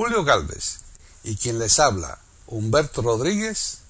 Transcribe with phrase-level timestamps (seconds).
[0.00, 0.80] Julio Galvez
[1.24, 3.82] y quien les habla, Humberto Rodríguez,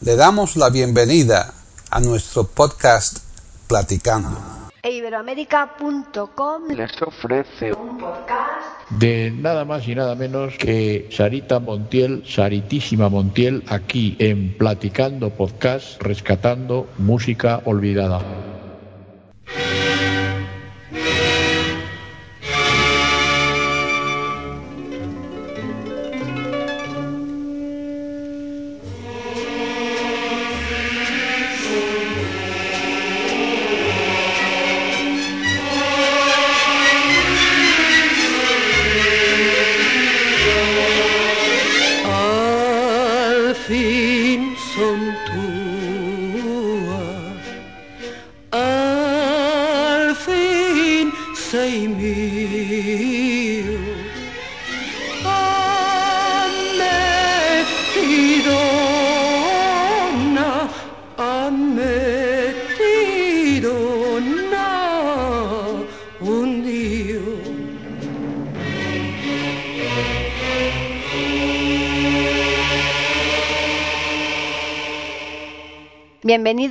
[0.00, 1.52] le damos la bienvenida
[1.90, 3.18] a nuestro podcast
[3.66, 4.38] Platicando.
[4.84, 12.22] E Iberoamérica.com les ofrece un podcast de nada más y nada menos que Sarita Montiel,
[12.24, 18.20] Saritísima Montiel, aquí en Platicando Podcast, rescatando música olvidada.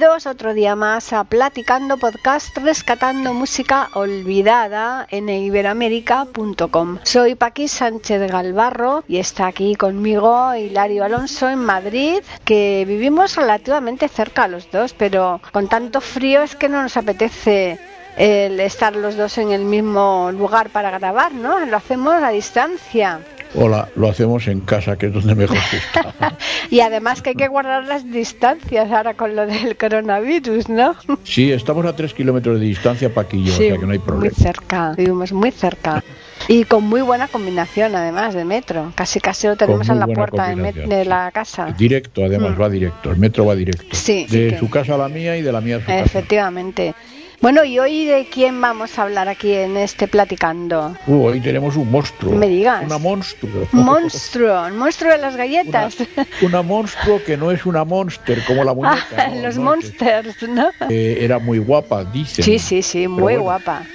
[0.02, 6.98] Bienvenidos otro día más a Platicando Podcast Rescatando Música Olvidada en iberoamérica.com.
[7.04, 14.08] Soy Paqui Sánchez Galvarro y está aquí conmigo Hilario Alonso en Madrid, que vivimos relativamente
[14.08, 17.78] cerca los dos, pero con tanto frío es que no nos apetece
[18.18, 21.64] el estar los dos en el mismo lugar para grabar, ¿no?
[21.64, 23.20] Lo hacemos a distancia.
[23.54, 26.38] Hola, lo hacemos en casa, que es donde mejor se está.
[26.70, 30.96] Y además que hay que guardar las distancias ahora con lo del coronavirus, ¿no?
[31.26, 34.34] Sí, estamos a tres kilómetros de distancia, Paquillo, o sea que no hay muy problema.
[34.38, 36.02] cerca, vivimos muy cerca.
[36.48, 38.94] Y con muy buena combinación, además, de metro.
[38.96, 41.66] Casi casi lo tenemos en muy la puerta de, de la casa.
[41.78, 42.62] Directo, además, Mm.
[42.62, 43.12] va directo.
[43.12, 43.86] El metro va directo.
[43.96, 46.00] Sí, De que- su casa a la mía y de la mía a su casa.
[46.04, 46.94] Efectivamente.
[47.42, 50.96] Bueno, ¿y hoy de quién vamos a hablar aquí en este Platicando?
[51.08, 52.36] Uh, hoy tenemos un monstruo.
[52.36, 52.86] Me digas.
[52.86, 53.68] Una monstruo.
[53.72, 55.98] Monstruo, monstruo de las galletas.
[56.44, 59.16] Una monstruo que no es una monster como la muñeca.
[59.18, 59.42] Ah, ¿no?
[59.42, 60.70] los monsters, ¿no?
[60.90, 62.46] eh, era muy guapa, dicen.
[62.46, 63.88] Sí, sí, sí, muy bueno, guapa.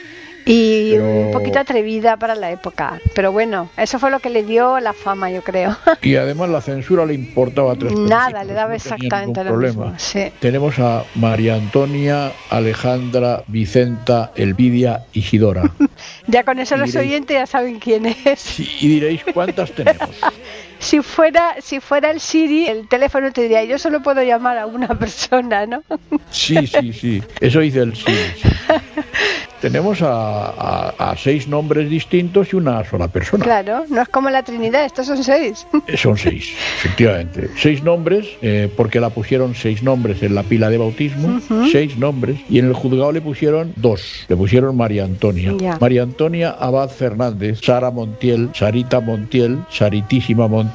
[0.49, 3.01] Y Pero- un poquito atrevida para la época.
[3.15, 5.77] Pero bueno, eso fue lo que le dio la fama, yo creo.
[6.03, 9.85] Y además la censura le importaba tres Nada, le daba no exactamente lo problema.
[9.87, 9.99] mismo.
[9.99, 10.31] Sí.
[10.39, 15.65] Tenemos a María Antonia, Alejandra, Vicenta, Elvidia, Isidora.
[16.29, 18.39] Ya con eso Y los diréis- oyentes ya saben quién es.
[18.41, 20.11] Sí, y diréis, ¿cuántas tenemos?
[20.79, 24.67] Si fuera, si fuera el Siri, el teléfono te diría, yo solo puedo llamar a
[24.67, 25.83] una persona, ¿no?
[26.31, 27.23] Sí, sí, sí.
[27.41, 28.05] Eso dice el sí.
[28.43, 28.49] sí.
[29.61, 33.43] Tenemos a, a- a seis nombres distintos y una sola persona.
[33.43, 35.67] Claro, no es como la Trinidad, estos son seis.
[35.89, 37.49] Eh, Son seis, efectivamente.
[37.59, 41.41] Seis nombres, eh, porque la pusieron seis nombres en la pila de bautismo,
[41.73, 44.27] seis nombres, y en el juzgado le pusieron dos.
[44.29, 45.55] Le pusieron María Antonia.
[45.59, 45.79] Ya.
[45.81, 50.66] María Antonia Abad Fernández, Sara Montiel, Sarita Montiel, Saritísima Montiel.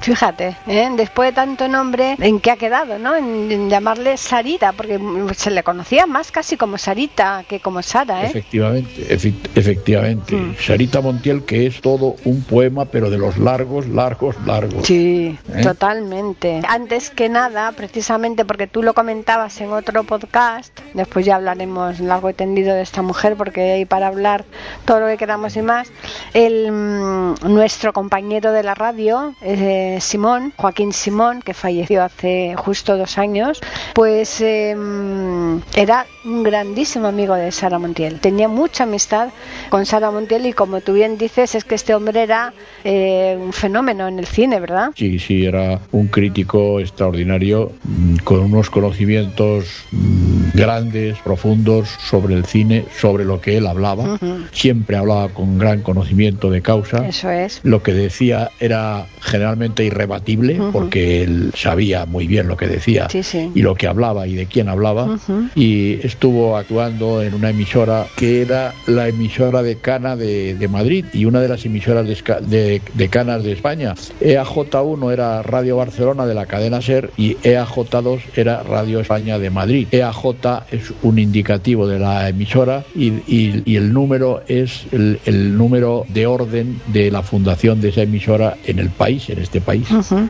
[0.00, 0.88] Fíjate, ¿eh?
[0.96, 3.14] después de tanto nombre, ¿en qué ha quedado, no?
[3.16, 4.98] En, en llamarle Sarita, porque
[5.36, 8.26] se le conocía más casi como Sarita que como Sara, ¿eh?
[8.26, 10.34] Efectivamente, efe- efectivamente.
[10.36, 10.56] Mm.
[10.58, 14.86] Sarita Montiel, que es todo un poema, pero de los largos, largos, largos.
[14.86, 15.62] Sí, ¿Eh?
[15.62, 16.60] totalmente.
[16.68, 22.30] Antes que nada, precisamente porque tú lo comentabas en otro podcast, después ya hablaremos largo
[22.30, 24.44] y tendido de esta mujer, porque hay para hablar
[24.84, 25.88] todo lo que queramos y más.
[26.34, 32.96] El, mm, nuestro compañero de la radio, eh, Simón, Joaquín Simón, que falleció hace justo
[32.96, 33.60] dos años,
[33.94, 38.20] pues mm, era un grandísimo amigo de Sara Montiel.
[38.20, 39.30] Tenía mucha amistad
[39.68, 42.52] con Sara Montiel y como tú bien dices, es que este hombre era
[42.84, 44.90] eh, un fenómeno en el cine, ¿verdad?
[44.96, 52.44] Sí, sí, era un crítico extraordinario, mm, con unos conocimientos mm, grandes, profundos sobre el
[52.44, 54.14] cine, sobre lo que él hablaba.
[54.14, 54.44] Ujú.
[54.52, 57.06] Siempre hablaba con gran conocimiento de causa.
[57.06, 57.60] Eso es.
[57.62, 60.72] Lo que decía era generalmente irrebatible, Ujú.
[60.72, 63.50] porque él sabía muy bien lo que decía Sí, sí.
[63.54, 65.04] y lo que hablaba y de quién hablaba.
[65.04, 65.48] Ujú.
[65.54, 71.04] Y estuvo actuando en una emisora que era la emisora de Cana de, de Madrid
[71.12, 73.94] y una de las emisoras de, de, de Canas de España.
[74.20, 79.86] EAJ1 era Radio Barcelona de la cadena SER y EAJ2 era Radio España de Madrid.
[79.90, 80.39] EAJ
[80.70, 86.04] es un indicativo de la emisora y, y- y el número es el, el número
[86.08, 89.86] de orden de la fundación de esa emisora en el país, en este país.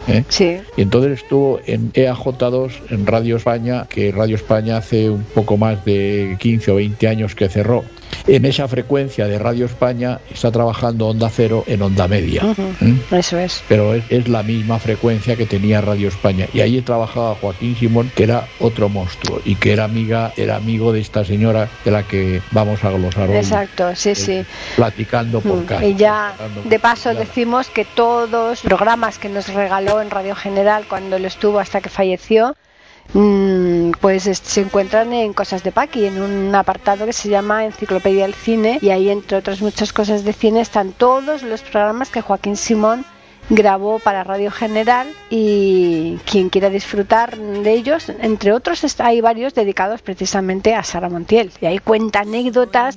[0.08, 0.24] ¿eh?
[0.28, 0.56] Sí.
[0.76, 5.84] Y entonces estuvo en EAJ2, en Radio España, que Radio España hace un poco más
[5.84, 7.84] de 15 o 20 años que cerró.
[8.26, 12.42] En esa frecuencia de Radio España está trabajando Onda Cero en Onda Media.
[12.80, 12.94] ¿eh?
[13.10, 13.62] Eso es.
[13.68, 16.46] Pero es, es la misma frecuencia que tenía Radio España.
[16.52, 20.92] Y ahí trabajaba Joaquín Simón, que era otro monstruo y que era amiga, era amigo
[20.92, 23.36] de esta señora de la que vamos a glosar hoy.
[23.36, 24.44] Exacto, sí, eh, sí.
[24.76, 25.84] Platicando por Mm, casa.
[25.84, 26.34] Y ya
[26.64, 31.24] de paso decimos que todos los programas que nos regaló en Radio General cuando él
[31.24, 32.56] estuvo hasta que falleció,
[33.12, 38.22] pues es- se encuentran en Cosas de Paqui, en un apartado que se llama Enciclopedia
[38.22, 42.20] del Cine y ahí entre otras muchas cosas de cine están todos los programas que
[42.20, 43.04] Joaquín Simón
[43.48, 50.02] grabó para Radio General y quien quiera disfrutar de ellos, entre otros hay varios dedicados
[50.02, 51.50] precisamente a Sara Montiel.
[51.60, 52.96] Y ahí cuenta anécdotas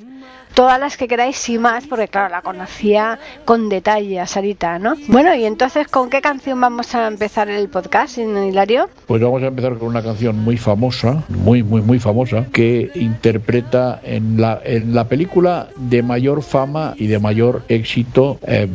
[0.54, 4.96] todas las que queráis y más, porque claro, la conocía con detalle a Sarita, ¿no?
[5.08, 8.90] Bueno, y entonces, ¿con qué canción vamos a empezar el podcast, Hilario?
[9.08, 14.00] Pues vamos a empezar con una canción muy famosa, muy, muy, muy famosa, que interpreta
[14.04, 18.68] en la, en la película de mayor fama y de mayor éxito eh,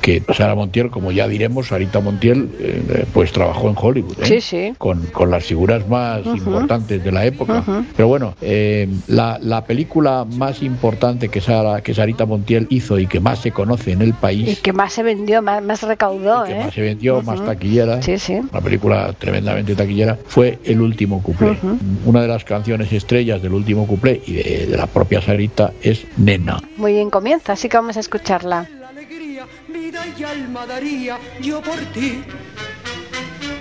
[0.00, 4.20] que Sara Montiel, como ya diremos, Sarita Montiel, eh, pues trabajó en Hollywood.
[4.22, 4.26] ¿eh?
[4.26, 4.74] Sí, sí.
[4.78, 7.64] Con, con las figuras más importantes de la época.
[7.96, 13.06] Pero bueno, eh, la, la película más importante que, Sara, que Sarita Montiel hizo y
[13.06, 16.44] que más se conoce en el país, Y que más se vendió, más, más recaudó,
[16.44, 16.64] que ¿eh?
[16.64, 18.34] más se vendió, más taquillera, Sí, sí.
[18.34, 21.56] una película tremendamente taquillera, fue El último cuplé.
[22.04, 26.04] Una de las canciones estrellas del último cuplé y de, de la propia Sarita es
[26.16, 26.60] Nena.
[26.76, 28.68] Muy bien, comienza, así que vamos a escucharla.
[28.80, 32.22] La alegría, vida y alma daría yo por ti.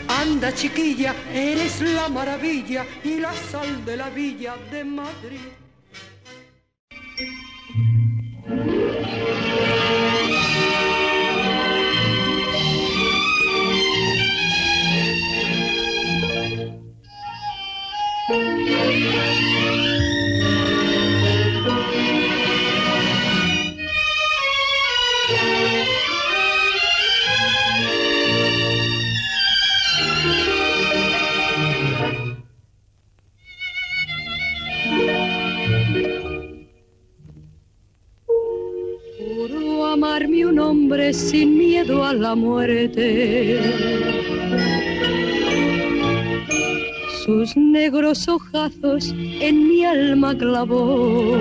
[0.07, 5.39] Anda chiquilla, eres la maravilla y la sal de la villa de Madrid.
[7.75, 8.04] Mm-hmm.
[42.15, 43.59] La muerte.
[47.25, 51.37] Sus negros ojazos en mi alma clavó.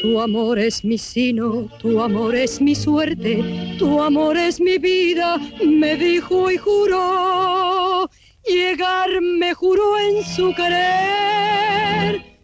[0.00, 3.42] Tu amor es mi sino, tu amor es mi suerte,
[3.78, 8.08] tu amor es mi vida, me dijo y juró.
[8.46, 12.36] Llegar me juró en su querer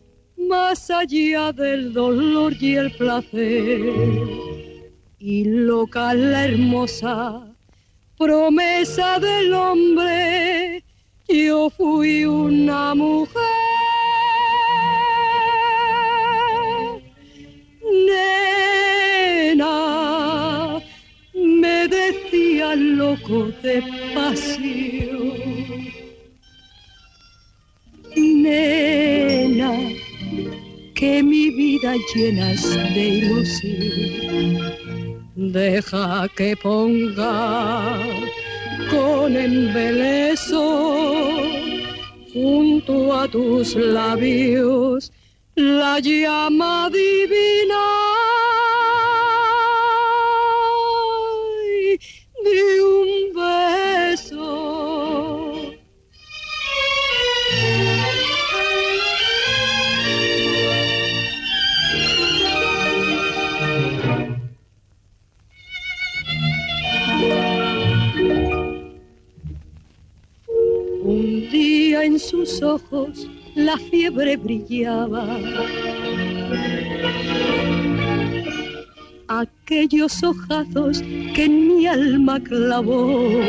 [0.53, 4.52] más allá del dolor y el placer.
[5.25, 7.47] Y loca la hermosa
[8.19, 10.83] promesa del hombre,
[11.29, 13.41] yo fui una mujer.
[19.65, 19.71] Nena,
[21.35, 23.81] me decía loco de
[24.17, 25.39] pasión.
[28.17, 29.73] Nena,
[30.97, 34.82] que mi vida llenas de ilusión.
[35.35, 37.99] Deja que ponga
[38.91, 40.61] con embeleso
[42.35, 45.11] junto a tus labios
[45.55, 48.02] la llama divina
[72.63, 75.39] ojos la fiebre brillaba.
[79.29, 81.03] Aquellos ojazos
[81.35, 83.41] que en mi alma clavó.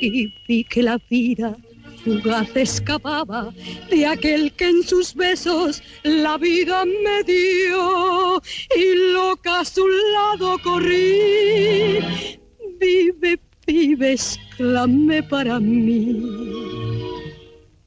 [0.00, 1.56] Y vi que la vida
[2.04, 3.52] fugaz escapaba
[3.90, 8.40] de aquel que en sus besos la vida me dio.
[8.76, 11.98] Y loca a su lado corrí.
[12.78, 16.22] Vive, vive, exclamé para mí.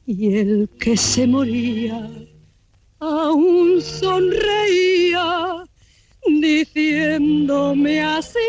[0.05, 2.09] Y el que se moría
[2.99, 5.63] aún sonreía,
[6.27, 8.39] diciéndome así.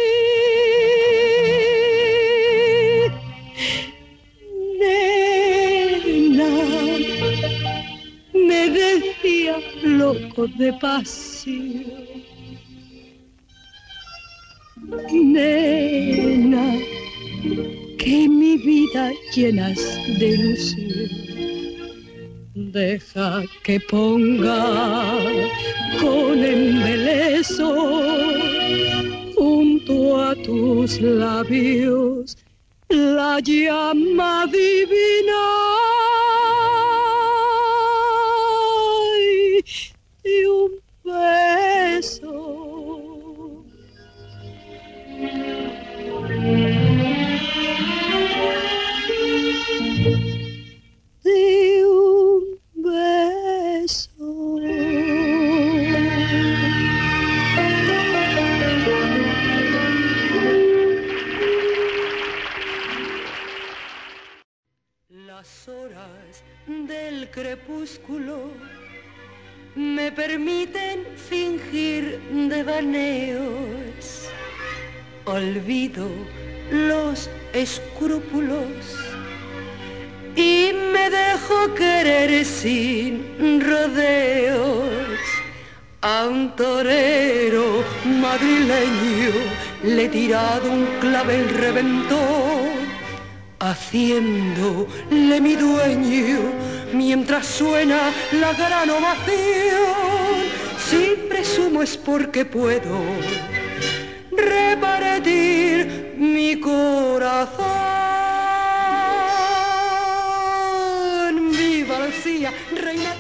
[4.81, 6.51] Nena,
[8.33, 11.85] me decía loco de pasión.
[15.13, 15.80] Nena,
[18.11, 19.79] que mi vida llenas
[20.19, 21.11] de ilusión.
[22.73, 24.63] Deja que ponga
[26.01, 27.71] con embeleso
[29.37, 32.37] junto a tus labios
[32.89, 35.60] la llama divina
[97.89, 99.31] la gran ovación.
[100.79, 103.01] Si presumo es porque puedo
[104.37, 107.61] repartir mi corazón.
[111.53, 113.20] Viva Lucía, reina.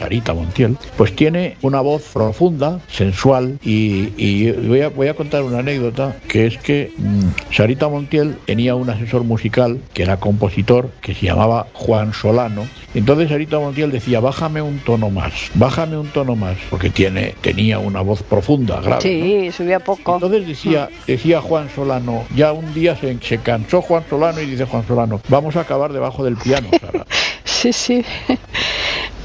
[0.00, 5.42] Sarita Montiel, pues tiene una voz profunda, sensual y, y voy, a, voy, a, contar
[5.42, 10.90] una anécdota que es que mmm, Sarita Montiel tenía un asesor musical que era compositor
[11.02, 12.66] que se llamaba Juan Solano.
[12.94, 17.78] Entonces Sarita Montiel decía, bájame un tono más, bájame un tono más, porque tiene, tenía
[17.78, 19.02] una voz profunda, grave.
[19.02, 19.52] Sí, ¿no?
[19.52, 20.14] subía poco.
[20.14, 24.64] Entonces decía, decía Juan Solano, ya un día se, se cansó Juan Solano y dice
[24.64, 27.04] Juan Solano, vamos a acabar debajo del piano, Sara.
[27.44, 28.02] sí, sí.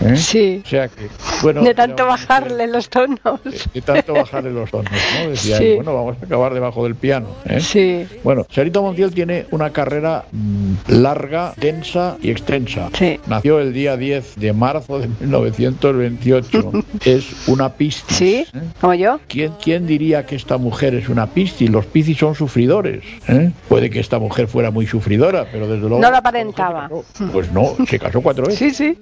[0.02, 0.18] ¿Eh?
[0.18, 0.62] Sí.
[0.64, 1.08] O sea que,
[1.42, 3.44] bueno, de tanto bajarle los tonos.
[3.44, 5.30] De, de, tanto bajarle los tonos, ¿no?
[5.30, 5.74] Decía, sí.
[5.75, 7.28] bueno, vamos a acabar debajo del piano.
[7.46, 7.60] ¿eh?
[7.60, 8.06] Sí.
[8.24, 12.90] Bueno, Sarita Montiel tiene una carrera mmm, larga, densa y extensa.
[12.94, 13.20] Sí.
[13.28, 16.72] Nació el día 10 de marzo de 1928.
[17.06, 18.06] es una piscis.
[18.08, 18.62] Sí, ¿eh?
[18.82, 19.20] como yo.
[19.28, 21.70] ¿Quién, ¿Quién diría que esta mujer es una piscis?
[21.70, 23.04] Los piscis son sufridores.
[23.28, 23.52] ¿eh?
[23.68, 26.00] Puede que esta mujer fuera muy sufridora, pero desde luego...
[26.00, 26.90] No lo aparentaba.
[27.32, 28.75] Pues no, se casó cuatro veces.
[28.75, 28.98] Sí, sí.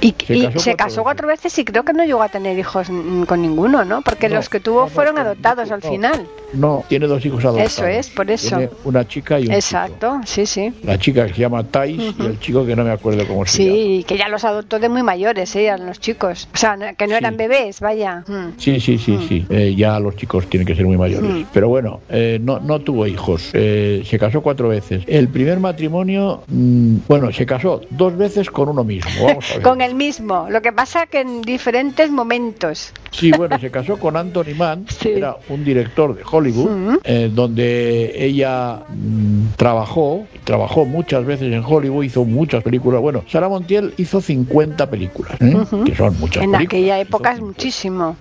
[0.00, 1.04] Y, Se y casó se cuatro casó veces.
[1.04, 2.88] cuatro veces y creo que no llegó a tener hijos
[3.26, 4.02] con ninguno, ¿no?
[4.02, 6.32] Porque No, los que tuvo no, fueron adoptados al final.
[6.54, 7.72] No, tiene dos hijos adoptados.
[7.72, 8.56] Eso es, por eso.
[8.56, 10.72] Tiene una chica y un Exacto, sí, sí.
[10.82, 13.64] La chica que se llama Thais y el chico que no me acuerdo cómo se
[13.64, 13.76] llama.
[13.76, 15.70] Sí, que ya los adoptó de muy mayores, ¿eh?
[15.70, 16.48] A los chicos.
[16.54, 17.18] O sea, que no Sí.
[17.18, 18.24] eran bebés, vaya.
[18.26, 18.58] Mm.
[18.58, 19.46] Sí, sí, sí, sí.
[19.50, 21.30] Eh, ya los chicos tienen que ser muy mayores.
[21.30, 21.44] Mm.
[21.52, 23.50] Pero bueno, eh, no, no tuvo hijos.
[23.52, 25.02] Eh, se casó cuatro veces.
[25.06, 29.10] El primer matrimonio, mm, bueno, se casó dos veces con uno mismo.
[29.26, 29.62] Vamos a ver.
[29.62, 30.46] Con el mismo.
[30.50, 32.92] Lo que pasa que en diferentes momentos.
[33.10, 35.10] Sí, bueno, se casó con Anthony Mann, Sí.
[35.10, 36.98] que era un director de Hollywood, Mm.
[37.04, 43.00] eh, donde ella mm, trabajó, trabajó muchas veces en Hollywood, hizo muchas películas.
[43.00, 45.54] Bueno, Sara Montiel hizo 50 películas, ¿eh?
[45.54, 45.84] Ujú.
[45.84, 46.62] que son muchas En películas.
[46.66, 47.46] aquella época es 50.
[47.46, 48.16] muchísimo.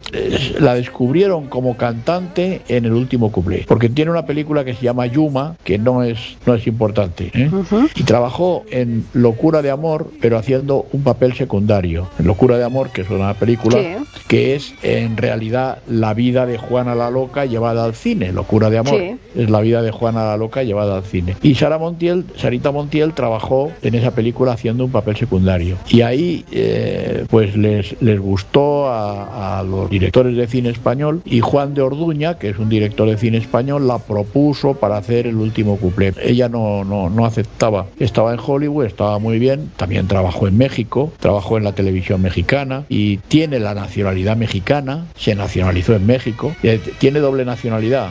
[0.60, 5.06] La descubrieron como cantante en el último cuplé, porque tiene una película que se llama
[5.08, 7.50] Yuma, que no es, no es importante, ¿eh?
[7.52, 7.88] Ujú.
[7.96, 12.08] y trabajó en Locura de Amor, pero haciendo un papel secundario.
[12.20, 13.96] En Locura de Amor, que es una película Sí.
[14.28, 18.13] que es en realidad la vida de Juana la Loca llevada al cine.
[18.16, 19.16] Locura de Amor Sí.
[19.36, 21.36] es la vida de Juana la Loca llevada al cine.
[21.42, 25.78] Y Sara Montiel, Sarita Montiel trabajó en esa película haciendo un papel secundario.
[25.90, 31.40] Y ahí eh, pues les, les gustó a, a los directores de cine español y
[31.40, 35.36] Juan de Orduña, que es un director de cine español, la propuso para hacer el
[35.36, 36.14] último cuplé.
[36.22, 37.88] Ella no, no, no aceptaba.
[38.00, 42.86] Estaba en Hollywood, estaba muy bien, también trabajó en México, trabajó en la televisión mexicana
[42.90, 48.03] y tiene la nacionalidad mexicana, se nacionalizó en México, eh, tiene doble nacionalidad,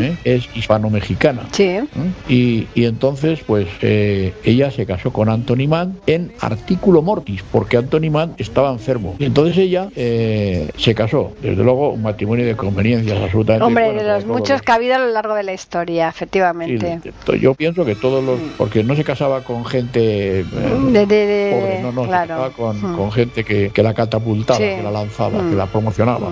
[0.00, 0.16] ¿eh?
[0.24, 1.42] es hispano-mexicana.
[1.52, 1.64] Sí.
[1.64, 1.84] ¿eh?
[2.28, 7.76] Y, y entonces, pues eh, ella se casó con Anthony Mann en artículo mortis, porque
[7.76, 9.16] Anthony Mann estaba enfermo.
[9.18, 11.32] Y entonces ella eh, se casó.
[11.42, 13.64] Desde luego, un matrimonio de conveniencias absolutamente.
[13.64, 17.00] Hombre, bueno, de los muchos que ha habido a lo largo de la historia, efectivamente.
[17.40, 18.38] yo pienso que todos los.
[18.58, 20.00] Porque no se casaba con gente.
[20.00, 22.22] De- de- de- pobre, no, no, claro.
[22.22, 22.96] se casaba con, Mm.
[22.96, 24.64] con gente que, que la catapultaba, Sí.
[24.64, 25.50] que la lanzaba, Mm.
[25.50, 26.30] que la promocionaba.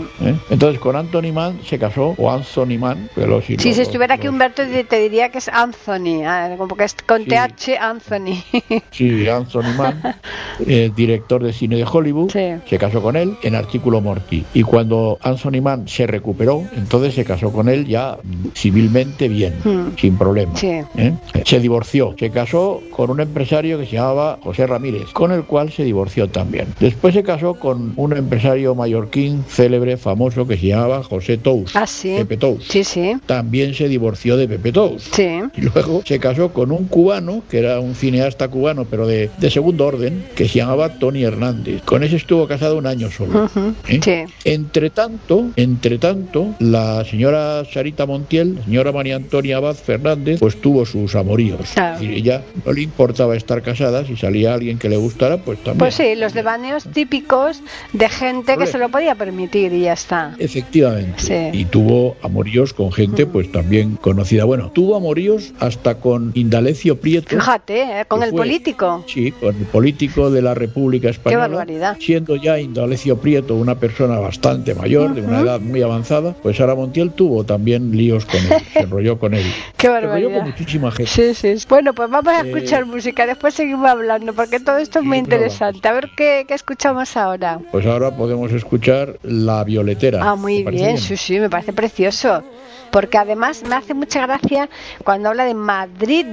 [0.51, 4.15] Entonces, con Anthony Mann se casó, o Anthony Mann, que los, Si los- se estuviera
[4.15, 7.31] aquí los- Humberto te te diría que es Anthony, ah, como que es con Sí.
[7.31, 8.43] TH Anthony.
[8.91, 10.01] Sí, Anthony Mann,
[10.67, 12.55] eh, director de cine de Hollywood, Sí.
[12.69, 14.45] se casó con él en Artículo Morty.
[14.55, 19.55] Y cuando Anthony Mann se recuperó, entonces se casó con él ya mm, civilmente bien,
[19.65, 19.97] Hmm.
[19.99, 20.57] sin problema.
[20.57, 20.81] Sí.
[20.97, 21.15] ¿eh?
[21.45, 25.71] Se divorció, se casó con un empresario que se llamaba José Ramírez, con el cual
[25.73, 26.67] se divorció también.
[26.81, 31.87] Después se casó con un empresario mallorquín célebre, famoso, que se llamaba José Tous, Ah,
[31.87, 32.15] sí.
[32.19, 32.65] Pepe Tous.
[32.67, 33.17] Sí, sí.
[33.27, 35.03] También se divorció de Pepe Tous.
[35.13, 35.41] Sí.
[35.57, 39.51] Y luego se casó con un cubano, que era un cineasta cubano, pero de, de
[39.51, 41.83] segundo orden, que se llamaba Tony Hernández.
[41.85, 43.49] Con ese estuvo casado un año solo.
[43.89, 44.01] ¿eh?
[44.03, 44.33] sí.
[44.45, 50.61] Entre tanto, entre tanto, la señora Sarita Montiel, la señora María Antonia Abad Fernández, pues
[50.61, 51.71] tuvo sus amoríos.
[51.75, 51.95] Claro.
[51.95, 55.59] Es decir, ella no le importaba estar casada, si salía alguien que le gustara, pues
[55.59, 55.79] también.
[55.79, 57.61] Pues sí, los devaneos típicos
[57.93, 60.35] de gente que se lo podía permitir y ya está.
[60.39, 61.23] Efectivamente.
[61.23, 61.59] Sí.
[61.59, 64.45] Y tuvo amoríos con gente pues también conocida.
[64.45, 67.29] Bueno, tuvo amoríos hasta con Indalecio Prieto.
[67.31, 68.05] Fíjate, ¿eh?
[68.07, 69.05] con el fue- político.
[69.09, 71.49] Sí, con el político de la República Española.
[71.49, 71.97] barbaridad.
[72.01, 76.77] Siendo ya Indalecio Prieto una persona bastante mayor, de una edad muy avanzada, pues Sara
[76.77, 79.43] Montiel tuvo también líos con él, se enrolló con él.
[79.77, 80.45] Qué Se enrolló con barbaridad.
[80.47, 81.11] muchísima gente.
[81.11, 81.67] Sí, sí.
[81.69, 85.19] Bueno, pues vamos a Eh, escuchar música, después seguimos hablando, porque todo esto es muy
[85.19, 85.89] interesante.
[85.89, 87.59] A ver qué, qué escuchamos ahora.
[87.73, 90.21] Pues ahora podemos escuchar La Violetera.
[90.23, 92.45] Ah, muy ¿Te parece bien, sí, sí, me parece precioso.
[92.91, 94.69] Porque además me hace mucha gracia
[95.05, 96.27] cuando habla de Madrid,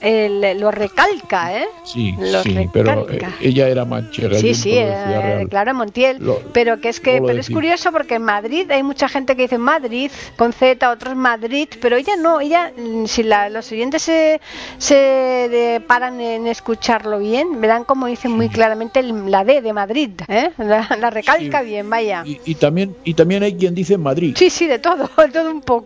[0.00, 1.66] el- lo recalca, ¿eh?
[1.84, 4.38] Sí, Lo sí, pero eh, ella era manchega.
[4.38, 6.18] Sí, sí, eh, claro, Montiel.
[6.20, 9.42] Lo- pero que es que pero es curioso porque en Madrid hay mucha gente que
[9.42, 14.02] dice Madrid con Z, otros Madrid, pero ella no, ella, mm, si la- los oyentes
[14.02, 14.40] se,
[14.78, 19.72] se de- paran en escucharlo bien, verán como dice muy claramente el- la D de
[19.72, 20.50] Madrid, ¿eh?
[20.58, 21.66] la, la recalca Sí.
[21.66, 22.22] bien, vaya.
[22.24, 24.34] Y, y también, y también hay quien dice Madrid.
[24.36, 25.79] Sí, sí, de todo, de todo un poco.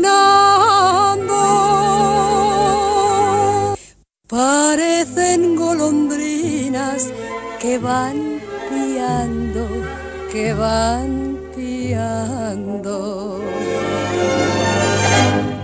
[4.29, 6.06] parecen golondrinas
[7.67, 9.67] que van piando,
[10.31, 13.41] que van piando.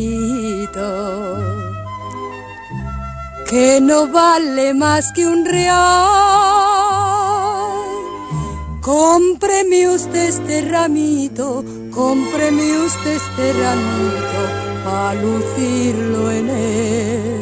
[3.50, 5.82] que no vale más que un real.
[8.80, 14.40] Cómpreme usted este ramito, cómpreme usted este ramito,
[14.84, 17.41] para lucirlo en el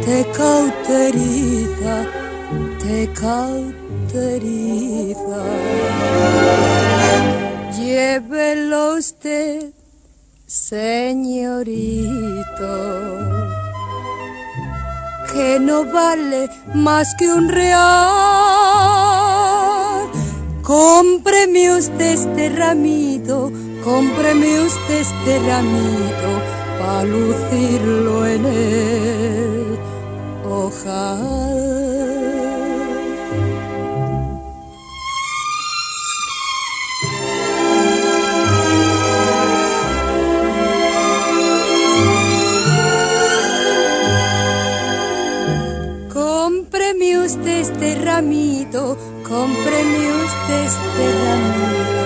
[0.03, 2.26] te cauteriza,
[2.87, 4.73] te cauteriza.
[7.77, 9.73] Llévelo usted,
[10.45, 11.95] señorito,
[15.31, 17.77] que no vale más que un real.
[20.63, 23.51] Cómpreme usted este ramito,
[23.83, 26.29] cómpreme usted este ramito,
[26.79, 29.77] para lucirlo en el
[30.45, 31.46] ojal.
[47.27, 52.03] Usted este ramito, cómpreme usted este ramito,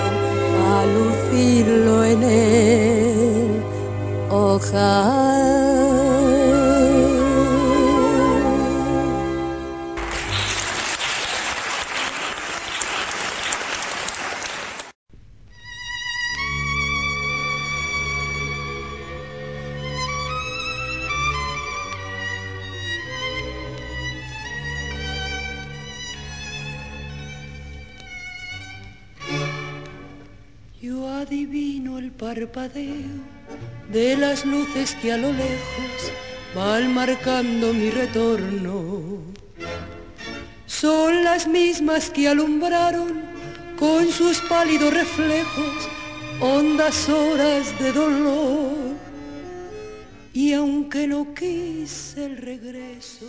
[0.68, 3.62] a lucirlo en el
[4.30, 6.01] ojal.
[31.32, 33.16] Adivino el parpadeo
[33.90, 36.12] de las luces que a lo lejos
[36.54, 39.22] van marcando mi retorno.
[40.66, 43.22] Son las mismas que alumbraron
[43.78, 45.88] con sus pálidos reflejos
[46.38, 48.94] hondas horas de dolor.
[50.34, 53.26] Y aunque no quise el regreso,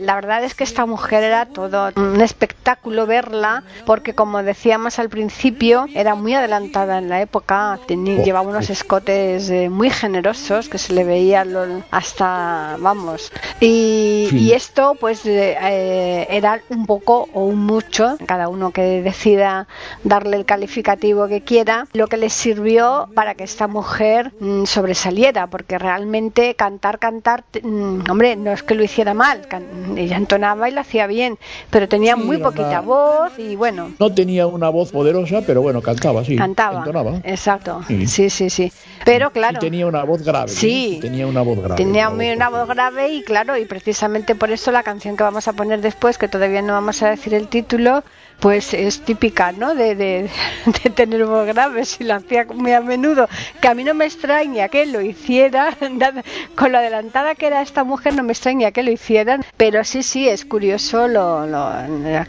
[0.00, 5.08] La verdad es que esta mujer era todo un espectáculo verla, porque como decíamos al
[5.10, 10.78] principio, era muy adelantada en la época, tenía, llevaba unos escotes eh, muy generosos que
[10.78, 14.38] se le veía lo- hasta, vamos, y, Sí.
[14.38, 19.68] y esto pues eh, eh, era un poco o un mucho, cada uno que decida
[20.04, 25.46] darle el calificativo que quiera, lo que le sirvió para que esta mujer mm, sobresaliera,
[25.48, 30.68] porque realmente cantar, cantar, mm, hombre, no es que lo hiciera mal, can- ella entonaba
[30.68, 31.38] y lo hacía bien,
[31.70, 35.62] pero tenía Sí, muy poquita una- voz y bueno, No tenía una voz poderosa, pero
[35.62, 36.36] bueno, cantaba, sí.
[36.36, 36.78] cantaba.
[36.78, 37.20] Entonaba.
[37.24, 38.06] Exacto, Sí.
[38.06, 38.72] sí, sí, sí.
[39.04, 39.56] Pero claro.
[39.56, 40.48] Y tenía una voz grave.
[40.48, 40.96] Sí.
[40.96, 41.00] ¿eh?
[41.00, 41.76] Tenía una voz grave.
[41.76, 45.16] Tenía una muy voz una voz grave y claro, y precisamente por eso la canción
[45.16, 48.02] que vamos a poner después, que todavía no vamos a decir el título,
[48.40, 49.74] pues es típica, ¿no?
[49.74, 50.30] De, de,
[50.82, 53.28] de tener voz grave, si lo hacía muy a menudo,
[53.60, 55.76] que a mí no me extraña que lo hiciera,
[56.56, 60.02] con lo adelantada que era esta mujer, no me extraña que lo hicieran, pero sí,
[60.02, 61.70] sí, es curioso lo, lo-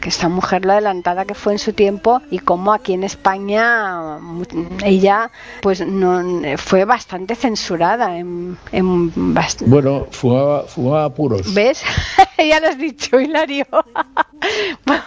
[0.00, 4.18] que esta mujer, lo adelantada que fue en su tiempo y cómo aquí en España
[4.20, 4.44] mu-
[4.84, 6.22] ella pues no
[6.58, 11.52] fue bastante censurada en, en bast- Bueno, fumaba, fumaba puros.
[11.54, 11.82] ¿Ves?
[12.38, 13.66] ya lo has dicho, Hilario.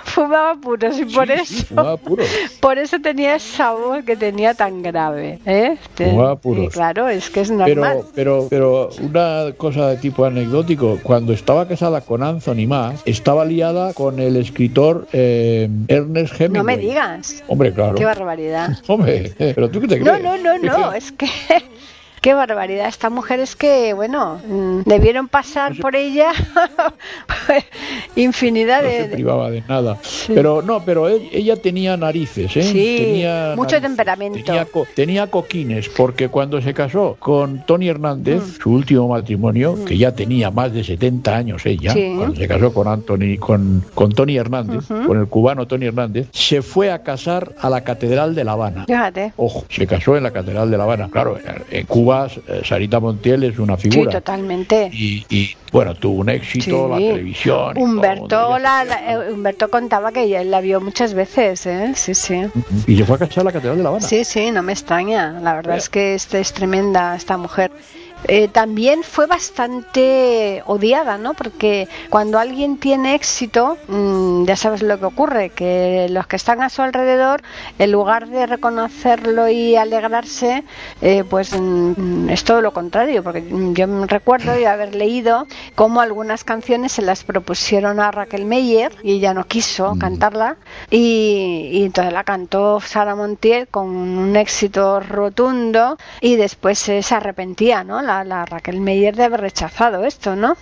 [0.06, 2.28] Fumaba puros y por eso sí, fumaba puros.
[2.60, 5.78] por eso tenía esa voz que tenía tan grave, ¿eh?
[5.96, 6.66] Te- Fumaba puros.
[6.66, 8.02] y claro, es que es normal.
[8.16, 13.46] Pero, pero, pero una cosa de tipo anecdótico, cuando estaba casada con Anthony Maas, estaba
[13.46, 16.58] liada con el escritor eh, Ernest Hemingway.
[16.60, 17.44] no me digas.
[17.48, 17.96] Hombre, claro.
[17.96, 18.70] Qué barbaridad.
[18.88, 20.24] Hombre, pero tú qué te No, crees.
[20.24, 21.28] no, no, no, es que
[22.26, 22.88] qué barbaridad.
[22.88, 26.32] Esta mujer es que, bueno, mm, debieron pasar por ella
[28.16, 28.96] infinidad No de...
[28.96, 29.98] se de- privaba de nada.
[30.28, 32.64] Pero no, pero e- ella tenía narices, ¿eh?
[32.64, 33.82] Sí, tenía mucho narices.
[33.84, 34.40] temperamento.
[34.44, 38.62] Tenía, co- tenía coquines, porque cuando se casó con Tony Hernández, Mm.
[38.62, 42.16] su último matrimonio, que ya tenía más de 70 años ella, Sí.
[42.18, 46.64] cuando se casó con Anthony, con, con Tony Hernández, con el cubano Tony Hernández, se
[46.64, 48.86] fue a casar a la Catedral de La Habana.
[48.88, 49.34] Fíjate.
[49.38, 51.10] Ojo, se casó en la Catedral de La Habana.
[51.12, 51.38] Claro,
[51.70, 52.15] en Cuba,
[52.48, 54.12] eh, Sarita Montiel es una Sí, figura.
[54.12, 54.90] totalmente.
[54.92, 57.08] y, y, bueno, tuvo un éxito, la Sí.
[57.10, 57.78] televisión.
[57.78, 61.92] Humberto, la, eh, Humberto contaba que ella la vio muchas veces, ¿eh?
[61.96, 62.44] Sí, sí.
[62.88, 64.08] Y se fue a casar a la Catedral de La Habana.
[64.08, 65.40] Sí, sí, no me extraña.
[65.42, 67.72] La verdad es que este es tremenda esta mujer.
[68.24, 71.36] Eh, también fue bastante odiada, ¿no?
[71.36, 76.62] Porque cuando alguien tiene éxito, mm, ya sabes lo que ocurre, que los que están
[76.64, 77.44] a su alrededor,
[77.78, 80.66] en lugar de reconocerlo y alegrarse,
[81.02, 86.02] eh, pues mm, es todo lo contrario, porque yo me recuerdo de haber leído cómo
[86.02, 90.58] algunas canciones se las propusieron a Raquel Meyer y ella no quiso cantarla
[90.90, 97.16] y, y entonces la cantó Sara Montiel con un éxito rotundo y después eh, se
[97.16, 98.02] arrepentía, ¿no?
[98.02, 100.56] La, la, la Raquel Meyer de haber rechazado esto, ¿no?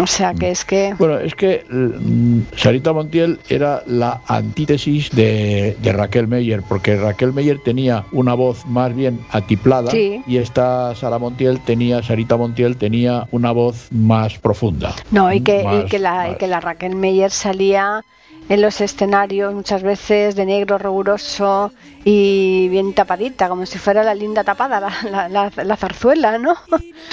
[0.00, 0.94] O sea que es que...
[0.98, 7.32] Bueno, es que mm, Sarita Montiel era la antítesis de, de Raquel Meyer, porque Raquel
[7.32, 10.22] Meyer tenía una voz más bien atiplada Sí.
[10.26, 14.94] y esta Sara Montiel tenía, Sarita Montiel tenía una voz más profunda.
[15.10, 18.02] No, y que, y Más- que, la, y que la Raquel Meyer salía
[18.48, 21.70] en los escenarios muchas veces de negro riguroso
[22.10, 26.54] y bien tapadita, como si fuera la linda tapada, la, la, la- la zarzuela, ¿no?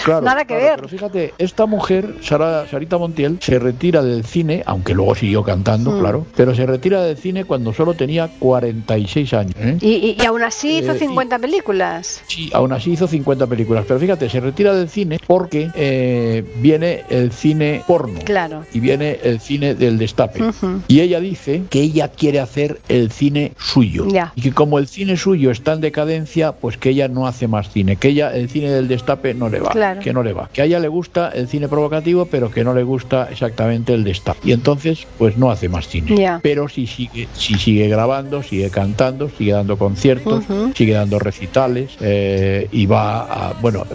[0.04, 0.76] Claro, Nada que claro, ver.
[0.76, 5.92] Pero fíjate, esta mujer, Sara, Sarita Montiel, se retira del cine, aunque luego siguió cantando,
[5.92, 6.00] Mm.
[6.00, 9.56] claro, pero se retira del cine cuando solo tenía 46 años.
[9.58, 9.78] ¿eh?
[9.82, 12.22] Y, y- y aún así hizo Eh, y- 50 películas.
[12.28, 13.86] Sí, aún así hizo 50 películas.
[13.88, 18.20] Pero fíjate, se retira del cine porque eh, viene el cine porno.
[18.26, 18.64] Claro.
[18.74, 20.42] Y viene el cine del destape.
[20.88, 24.06] Y ella dice que ella quiere hacer el cine suyo.
[24.08, 24.34] Ya.
[24.36, 27.70] Y que como el cine suyo está en decadencia, pues que ella no hace más
[27.72, 27.96] cine.
[27.96, 29.72] Que ella, el cine del destape no le va.
[29.72, 30.02] Claro.
[30.02, 30.50] Que no le va.
[30.52, 34.04] Que a ella le gusta el cine provocativo, pero que no le gusta exactamente el
[34.04, 34.40] destape.
[34.44, 36.40] Y entonces, pues no hace más cine.
[36.42, 40.44] Pero si sigue, si sigue grabando, sigue cantando, sigue dando conciertos,
[40.76, 43.86] sigue dando recitales eh, y va a, bueno,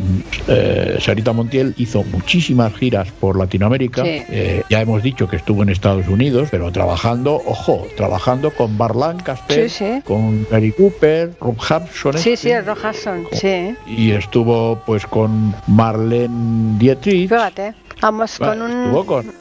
[0.48, 4.03] eh, Sarita Montiel hizo muchísimas giras por Latinoamérica.
[4.05, 4.22] Sí.
[4.29, 8.96] Eh, ya hemos dicho que estuvo en Estados Unidos, pero trabajando, ojo, trabajando con Bar
[8.96, 10.03] Lancaster, Sí, sí.
[10.05, 12.18] con Gary Cooper, Rob Hudson.
[12.18, 13.76] Sí, este, sí, Rojason, sí.
[13.87, 17.28] Y estuvo pues con Marlene Dietrich.
[17.28, 18.85] Fíjate, vamos Bueno, con un...
[18.85, 19.33] estuvo con,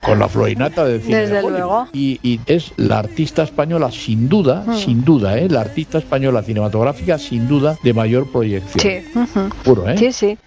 [0.00, 1.88] con la florinata del cine Desde de luego.
[1.92, 4.74] Y, y es la artista española sin duda, Mm.
[4.76, 5.48] sin duda, ¿eh?
[5.48, 8.80] la artista española cinematográfica sin duda de mayor proyección.
[8.80, 9.18] Sí.
[9.18, 9.48] ujú.
[9.64, 9.96] Puro, ¿eh?
[9.98, 10.38] Sí, sí.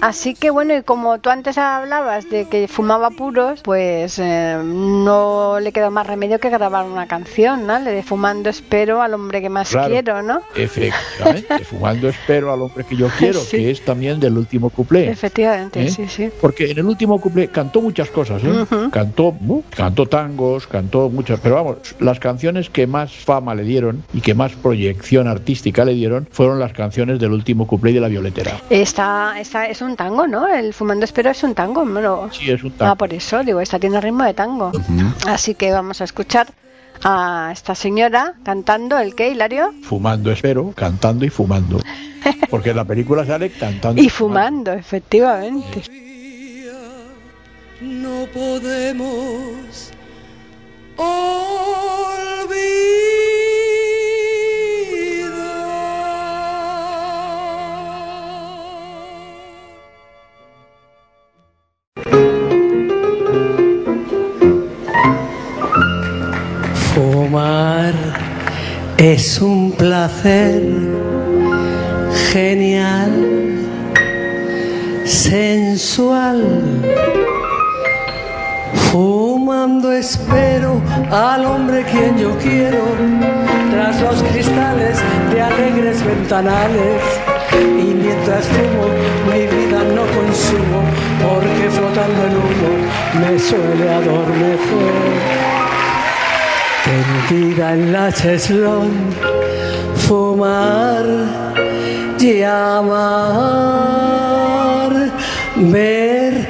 [0.00, 5.58] Así que bueno, y como tú antes hablabas de que fumaba puros, pues eh, no
[5.60, 7.78] le quedó más remedio que grabar una canción, ¿no?
[7.80, 9.88] Le de Fumando espero al hombre que más Claro.
[9.90, 10.40] quiero, ¿no?
[10.54, 13.56] Efectivamente, fumando espero al hombre que yo quiero, Sí.
[13.56, 15.10] que es también del último cuplé.
[15.10, 15.90] Efectivamente, ¿Eh?
[15.90, 16.30] sí, sí.
[16.40, 18.50] Porque en el último cuplé cantó muchas cosas, ¿eh?
[18.50, 18.90] Ujú.
[18.90, 24.04] Cantó, uh, cantó tangos, cantó muchas, pero vamos, las canciones que más fama le dieron
[24.14, 28.08] y que más proyección artística le dieron fueron las canciones del último cuplé de la
[28.08, 28.52] Violetera.
[28.70, 30.48] Esta, esta es un tango, ¿no?
[30.48, 32.30] El Fumando espero es un tango, ¿no?
[32.32, 34.72] Sí, es un Ah, por eso, digo, esta tiene ritmo de tango.
[35.26, 36.48] Así que vamos a escuchar
[37.04, 41.80] a esta señora cantando el que, Hilario, Fumando espero, cantando y fumando.
[42.50, 45.82] Porque en la película sale cantando y fumando, efectivamente.
[47.80, 49.90] no podemos
[50.96, 52.48] olvidar.
[67.28, 67.92] Fumar
[68.96, 70.62] es un placer
[72.32, 73.12] genial,
[75.04, 76.42] sensual.
[78.90, 82.82] Fumando espero al hombre quien yo quiero,
[83.72, 84.98] tras los cristales
[85.30, 87.02] de alegres ventanales.
[87.52, 88.88] Y mientras fumo,
[89.30, 90.80] mi vida no consumo,
[91.20, 92.72] porque flotando en humo
[93.20, 95.57] me suele adormecer.
[96.88, 98.90] Tendida en la cheslón,
[100.08, 101.04] fumar
[102.18, 102.88] y amar,
[105.56, 106.48] ver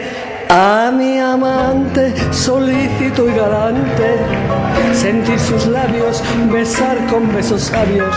[0.48, 4.16] a mi amante solícito y galante,
[4.94, 6.22] sentir sus labios,
[6.52, 8.14] besar con besos sabios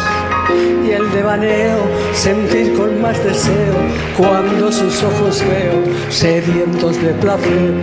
[0.86, 1.79] y el devaneo,
[2.13, 3.73] sentir con más deseo
[4.15, 7.73] cuando sus ojos veo sedientos de placer.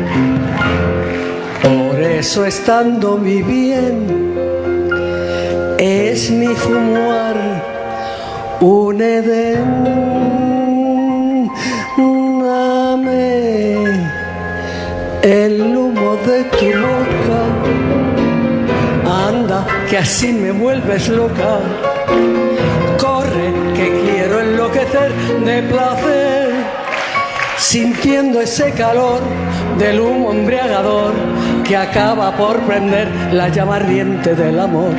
[1.99, 4.07] Por eso estando mi bien,
[5.79, 7.35] es mi fumar
[8.61, 9.65] un Edén.
[12.41, 13.85] Dame
[15.25, 17.43] el humo de tu boca,
[19.27, 21.59] anda que así me vuelves loca.
[22.97, 25.11] Corre que quiero enloquecer
[25.45, 26.38] de placer
[27.69, 29.21] sintiendo ese calor
[29.79, 31.13] del humo embriagador
[31.67, 34.95] que acaba por prender la llama ardiente del amor.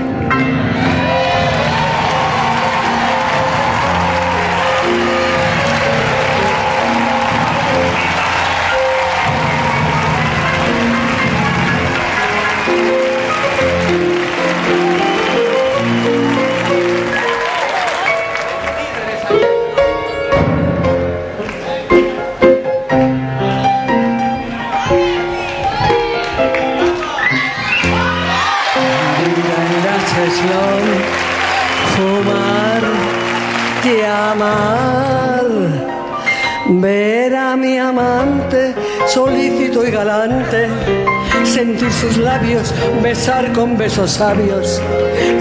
[41.91, 44.81] Sus labios, besar con besos sabios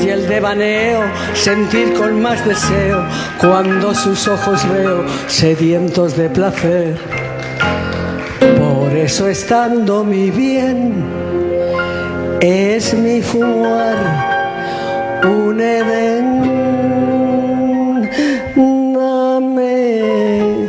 [0.02, 1.00] y el devaneo,
[1.34, 3.04] sentir con más deseo
[3.40, 6.96] cuando sus ojos veo sedientos de placer.
[8.58, 11.04] Por eso estando mi bien,
[12.40, 14.28] es mi fumar
[15.24, 15.58] un.
[19.38, 20.68] Dame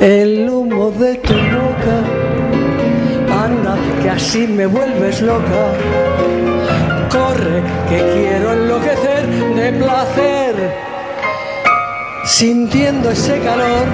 [0.00, 1.96] el humo de tu boca,
[4.16, 5.62] así me vuelves loca.
[7.10, 10.54] Corre que quiero enloquecer de placer,
[12.24, 13.86] sintiendo ese calor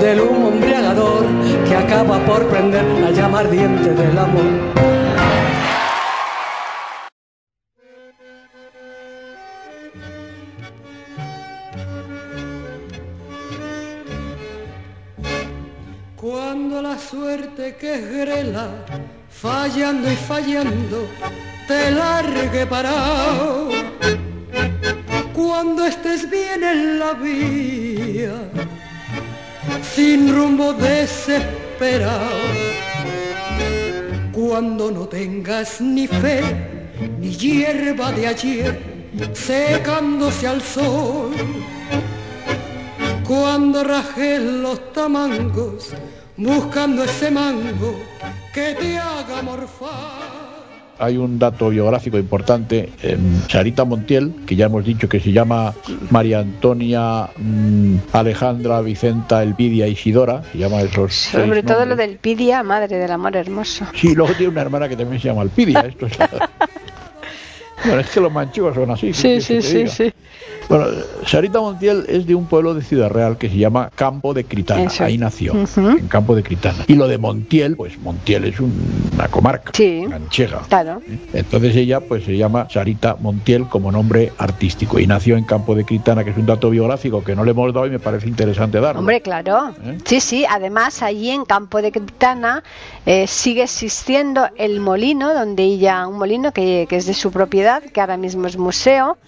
[0.00, 1.24] del humo embriagador
[1.66, 4.70] que acaba por prender la llama ardiente del amor.
[16.16, 18.68] Cuando la suerte que es grela,
[19.40, 21.08] fallando y fallando,
[21.66, 23.70] te largue parado.
[25.32, 28.34] Cuando estés bien en la vía,
[29.94, 32.20] sin rumbo desesperado.
[34.32, 36.42] Cuando no tengas ni fe,
[37.18, 38.78] ni hierba de ayer,
[39.32, 41.32] secándose al sol.
[43.26, 45.92] Cuando rajes los tamangos,
[46.36, 47.94] buscando ese mango
[48.52, 50.40] que te haga morfar.
[50.98, 52.90] hay un dato biográfico importante.
[53.48, 55.74] Sarita Montiel, que ya hemos dicho que se llama
[56.10, 61.14] María Antonia mm, Alejandra Vicenta Elvidia Isidora, se llama esos.
[61.14, 63.86] Sobre todo lo del Pidia, madre del amor hermoso.
[63.94, 65.80] Sí, luego tiene una hermana que también se llama Alpidia.
[65.80, 66.18] Esto es...
[67.84, 69.06] bueno, es que los manchegos son así.
[69.08, 70.12] ¿qué Sí, sí, sí, sí.
[70.70, 70.86] Bueno,
[71.26, 74.84] Sarita Montiel es de un pueblo de Ciudad Real que se llama Campo de Critana.
[74.84, 75.02] Eso.
[75.02, 76.84] Ahí nació, en Campo de Critana.
[76.86, 78.72] Y lo de Montiel, pues Montiel es un-
[79.12, 80.04] una comarca, Sí.
[80.08, 80.60] manchega.
[80.68, 81.02] Claro.
[81.32, 85.84] Entonces ella pues se llama Sarita Montiel como nombre artístico y nació en Campo de
[85.84, 88.78] Critana, que es un dato biográfico que no le hemos dado y me parece interesante
[88.78, 89.00] darlo.
[89.00, 89.74] Hombre, claro.
[89.84, 89.98] ¿Eh?
[90.04, 90.44] Sí, sí.
[90.48, 92.62] Además, allí en Campo de Criptana
[93.06, 97.82] eh, sigue existiendo el molino, donde ella, un molino que, que es de su propiedad,
[97.82, 99.18] que ahora mismo es museo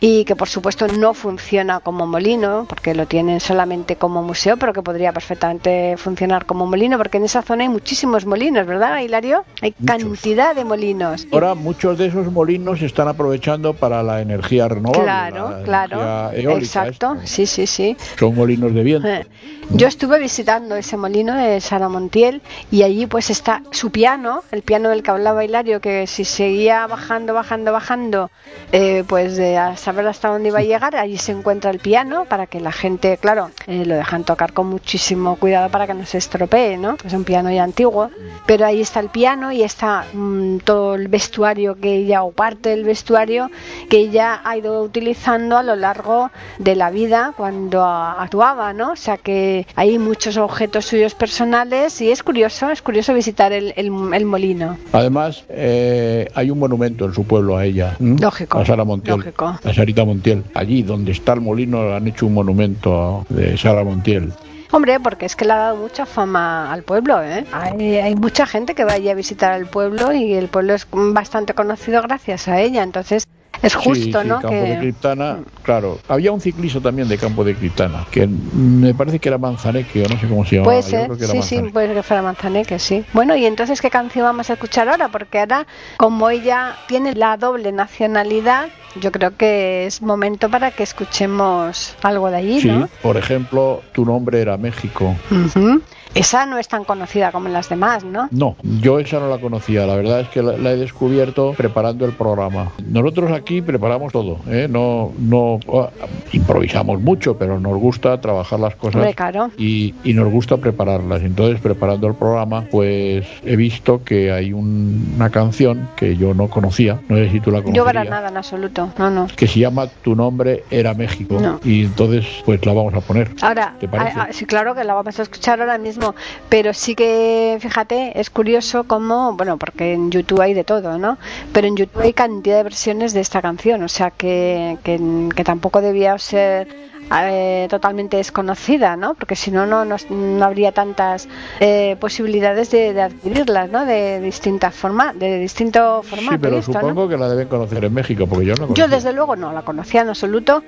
[0.00, 4.72] y que por supuesto no funciona como molino, porque lo tienen solamente como museo, pero
[4.72, 9.44] que podría perfectamente funcionar como molino, porque en esa zona hay muchísimos molinos, ¿verdad, Hilario?
[9.60, 10.04] Hay Muchos.
[10.04, 11.26] cantidad de molinos.
[11.32, 15.02] Ahora muchos de esos molinos se están aprovechando para la energía renovable.
[15.02, 16.32] Claro, la claro.
[16.32, 17.16] eólica, Exacto.
[17.24, 17.96] Sí, sí, sí.
[18.18, 19.06] Son molinos de viento.
[19.08, 19.26] Eh,
[19.70, 24.62] Yo estuve visitando ese molino de Sara Montiel y allí pues está su piano, el
[24.62, 28.30] piano del que hablaba Hilario, que si seguía bajando, bajando, bajando,
[28.72, 32.24] eh, pues de a saber hasta dónde iba a llegar, allí se encuentra el piano
[32.26, 36.06] para que la gente, claro, eh, lo dejan tocar con muchísimo cuidado para que no
[36.06, 36.96] se estropee, ¿no?
[37.04, 38.08] Es un piano ya antiguo,
[38.46, 42.68] pero ahí está el piano y está mm, todo el vestuario que ella, o parte
[42.68, 43.50] del vestuario
[43.88, 48.92] que ella ha ido utilizando a lo largo de la vida cuando actuaba, ¿no?
[48.92, 53.72] O sea que hay muchos objetos suyos personales y es curioso, es curioso visitar el,
[53.76, 54.78] el- el molino.
[54.92, 57.96] Además, eh, hay un monumento en su pueblo a ella.
[57.98, 58.16] ¿m?
[58.20, 59.16] Lógico, A Sara Montiel.
[59.16, 59.58] lógico.
[59.64, 60.44] A Sarita Montiel.
[60.52, 64.30] Allí donde está el molino han hecho un monumento de Sara Montiel.
[64.72, 67.46] Hombre, porque es que le ha dado mucha fama al pueblo, ¿eh?
[67.50, 70.86] Hay, hay mucha gente que va allí a visitar el pueblo y el pueblo es
[70.92, 73.26] bastante conocido gracias a ella, entonces
[73.62, 74.40] es justo, sí, ¿no?
[74.40, 74.78] Campo de Que...
[74.78, 76.00] Criptana, claro.
[76.08, 80.08] Había un ciclista también de Campo de Criptana, que me parece que era Manzaneque o
[80.08, 80.72] no sé cómo se llamaba.
[80.72, 83.04] Puede yo ser, creo que era sí, sí, puede que fuera Manzaneque, sí.
[83.12, 85.08] Bueno, y entonces, ¿qué canción vamos a escuchar ahora?
[85.08, 85.66] Porque ahora,
[85.98, 92.30] como ella tiene la doble nacionalidad, yo creo que es momento para que escuchemos algo
[92.30, 92.88] de allí, Sí, ¿no?
[93.02, 95.14] por ejemplo, tu nombre era México.
[95.30, 95.82] Ujú.
[96.14, 98.28] Esa no es tan conocida como las demás, ¿no?
[98.30, 99.86] No, yo esa no la conocía.
[99.86, 102.72] La verdad es que la, la he descubierto preparando el programa.
[102.84, 104.66] Nosotros aquí preparamos todo, ¿eh?
[104.68, 105.90] no, no ah,
[106.32, 109.14] improvisamos mucho, pero nos gusta trabajar las cosas Hombre,
[109.56, 111.22] y, y nos gusta prepararlas.
[111.22, 116.48] Entonces, preparando el programa, pues he visto que hay un- una canción que yo no
[116.48, 117.00] conocía.
[117.08, 119.26] No sé si tú la Yo para nada en absoluto, no, no.
[119.36, 121.38] Que se llama Tu nombre era México.
[121.40, 121.60] No.
[121.64, 123.30] Y entonces, pues la vamos a poner.
[123.42, 124.18] Ahora, ¿Te parece?
[124.18, 125.99] ah, ah, sí, claro que la vamos a escuchar ahora mismo,
[126.48, 131.18] pero sí que, fíjate, es curioso cómo, bueno, porque en YouTube hay de todo, ¿no?
[131.52, 135.00] Pero en YouTube hay cantidad de versiones de esta canción, o sea que, que,
[135.34, 136.68] que tampoco debía ser
[137.12, 139.14] eh, totalmente desconocida, ¿no?
[139.14, 143.84] Porque si no, no, no habría tantas eh, posibilidades de, adquirirlas, ¿no?
[143.84, 146.34] De distintas formas, de distinto formato.
[146.34, 149.34] Sí, pero supongo que la deben conocer en México, porque yo no Yo desde luego
[149.34, 150.62] no la conocía en absoluto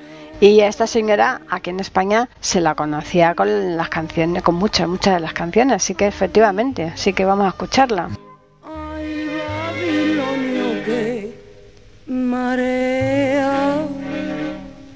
[0.48, 4.88] y a esta señora aquí en España se la conocía con las canciones, con muchas,
[4.88, 8.10] muchas de las canciones, así que efectivamente, así que vamos a escucharla.
[12.06, 13.86] marea,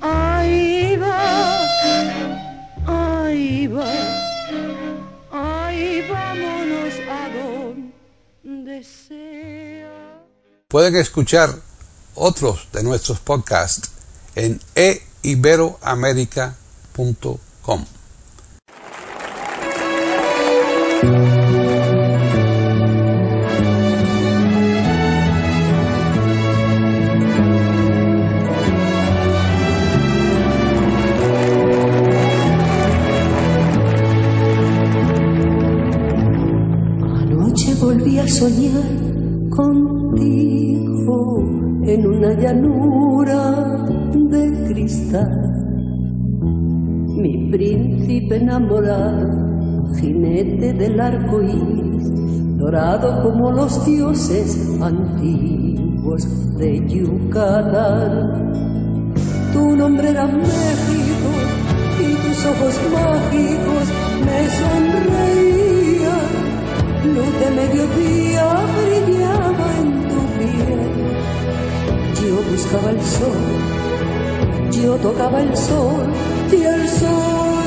[0.01, 1.61] ahí va,
[2.87, 3.93] ahí va,
[5.31, 7.31] ahí vámonos a
[8.43, 10.25] donde sea.
[10.67, 11.51] Pueden escuchar
[12.17, 13.93] otros de nuestros podcasts
[14.35, 15.16] en eiberoamerica.com.
[15.81, 16.55] Anoche
[47.17, 58.53] Mi príncipe enamorado, jinete del arco iris, dorado como los dioses antiguos de Yucatán.
[59.55, 61.31] Tu nombre era México
[61.99, 63.85] y tus ojos mágicos
[64.27, 66.27] me sonreían.
[67.15, 68.47] Luz de mediodía
[68.85, 70.81] brillaba en tu piel.
[72.21, 73.86] Yo buscaba el sol
[74.83, 76.07] yo tocaba el sol
[76.53, 77.65] y el sol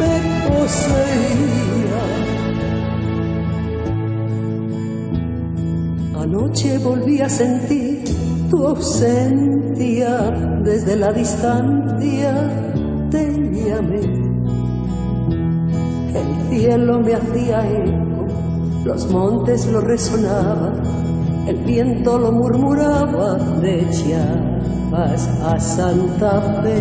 [0.00, 2.02] me poseía.
[6.22, 8.04] Anoche volví a sentir
[8.50, 10.30] tu ausencia
[10.64, 12.50] desde la distancia,
[13.10, 14.00] te llamé.
[16.14, 18.26] El cielo me hacía eco,
[18.84, 20.82] los montes lo resonaban,
[21.46, 23.80] el viento lo murmuraba de
[24.88, 26.80] Chiapas a Santa Fe.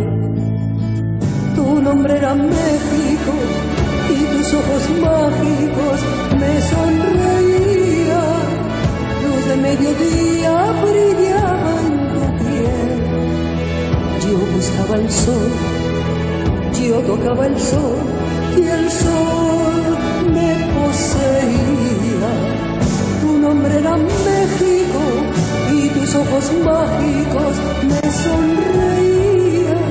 [1.55, 3.33] Tu nombre era México
[4.09, 5.99] y tus ojos mágicos
[6.39, 8.47] me sonreían.
[9.23, 10.53] Luz de mediodía
[10.83, 12.99] brillaba en tu piel.
[14.25, 15.51] Yo buscaba el sol,
[16.73, 17.97] yo tocaba el sol
[18.55, 19.97] y el sol
[20.33, 22.31] me poseía.
[23.21, 25.26] Tu nombre era México
[26.07, 27.53] tus ojos mágicos
[27.83, 29.87] me sonreían.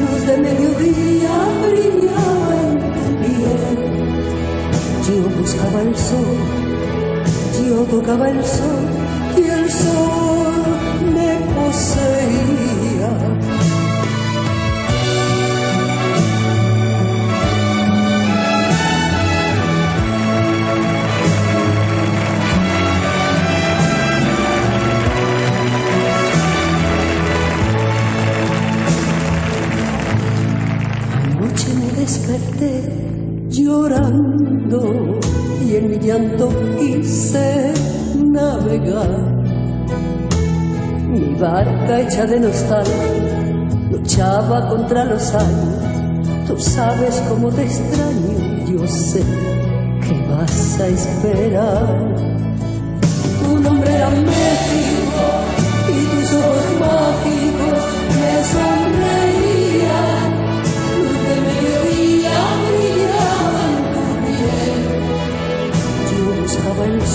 [0.00, 1.34] Luz de mediodía
[1.66, 2.78] brillaba en
[3.22, 3.78] piel.
[5.06, 6.38] Yo buscaba el sol,
[7.68, 8.86] yo tocaba el sol
[9.36, 10.62] y el sol
[11.14, 13.10] me poseía.
[33.48, 35.18] Llorando
[35.64, 37.72] y en mi llanto quise
[38.16, 39.08] navegar.
[41.08, 42.92] Mi barca hecha de nostalgia
[43.90, 46.46] luchaba contra los años.
[46.46, 49.22] Tú sabes cómo te extraño, yo sé
[50.02, 52.14] que vas a esperar.
[53.42, 55.24] Tu nombre era México
[55.88, 57.45] y tus ojos mágicos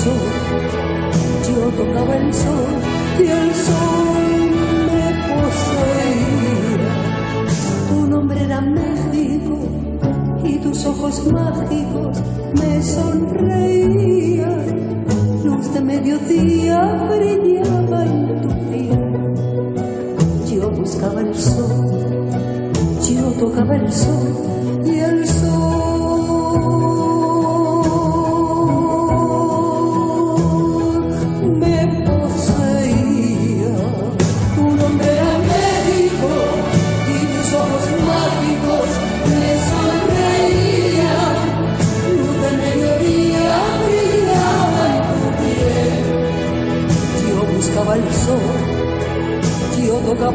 [0.04, 2.74] yo tocaba el sol
[3.20, 4.49] y el sol
[4.93, 6.93] me poseía.
[7.89, 9.60] Tu nombre era México
[10.43, 12.18] y tus ojos mágicos
[12.60, 14.66] me sonreían.
[15.43, 19.36] Luz de mediodía brillaba en tu piel.
[20.52, 21.99] Yo buscaba el sol,
[23.08, 24.51] yo tocaba el sol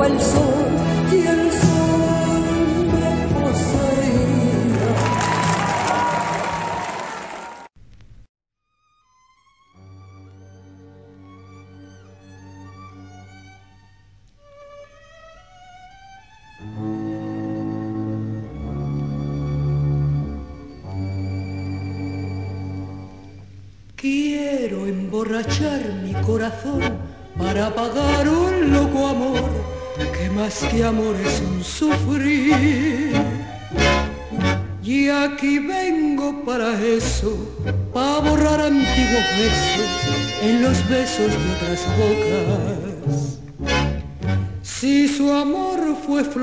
[0.09, 0.56] yo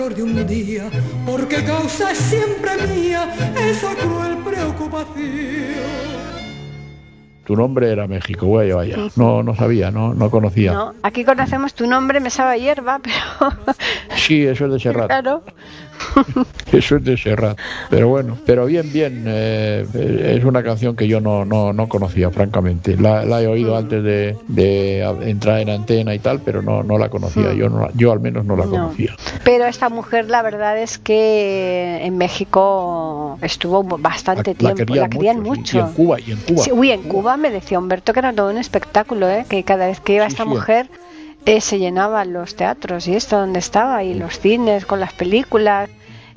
[0.03, 0.89] flor de un día,
[1.25, 3.33] porque causa es siempre mía
[3.69, 6.23] esa cruel preocupación.
[7.45, 8.97] Tu nombre era México, vaya, vaya.
[9.15, 10.73] No, no sabía, no, no conocía.
[10.73, 13.75] No, aquí conocemos tu nombre, me sabe a hierba, pero...
[14.15, 15.07] Sí, eso es de Serrat.
[15.07, 15.43] claro.
[16.72, 17.57] Eso es de Serrat.
[17.89, 19.24] Pero bueno, pero bien, bien.
[19.28, 19.86] eh,
[20.38, 22.97] es una canción que yo no, no, no conocía, francamente.
[22.97, 24.36] La, la he oído antes de,
[25.22, 27.53] entrar en antena y tal, pero no, no la conocía.
[27.53, 28.72] Yo, no, yo al menos no la No.
[28.72, 29.16] conocía.
[29.43, 35.03] Pero esta mujer, la verdad es que en México estuvo bastante La- la tiempo, querían
[35.03, 35.78] la querían mucho, sí.
[35.78, 36.64] Y en Cuba, y en Cuba.
[36.64, 39.45] Sí, uy, en Cuba me decía Humberto que era todo un espectáculo, ¿eh?
[39.47, 40.88] que cada vez que iba Sí, esta mujer
[41.45, 45.89] eh, se llenaban los teatros y esto donde estaba y los cines con las películas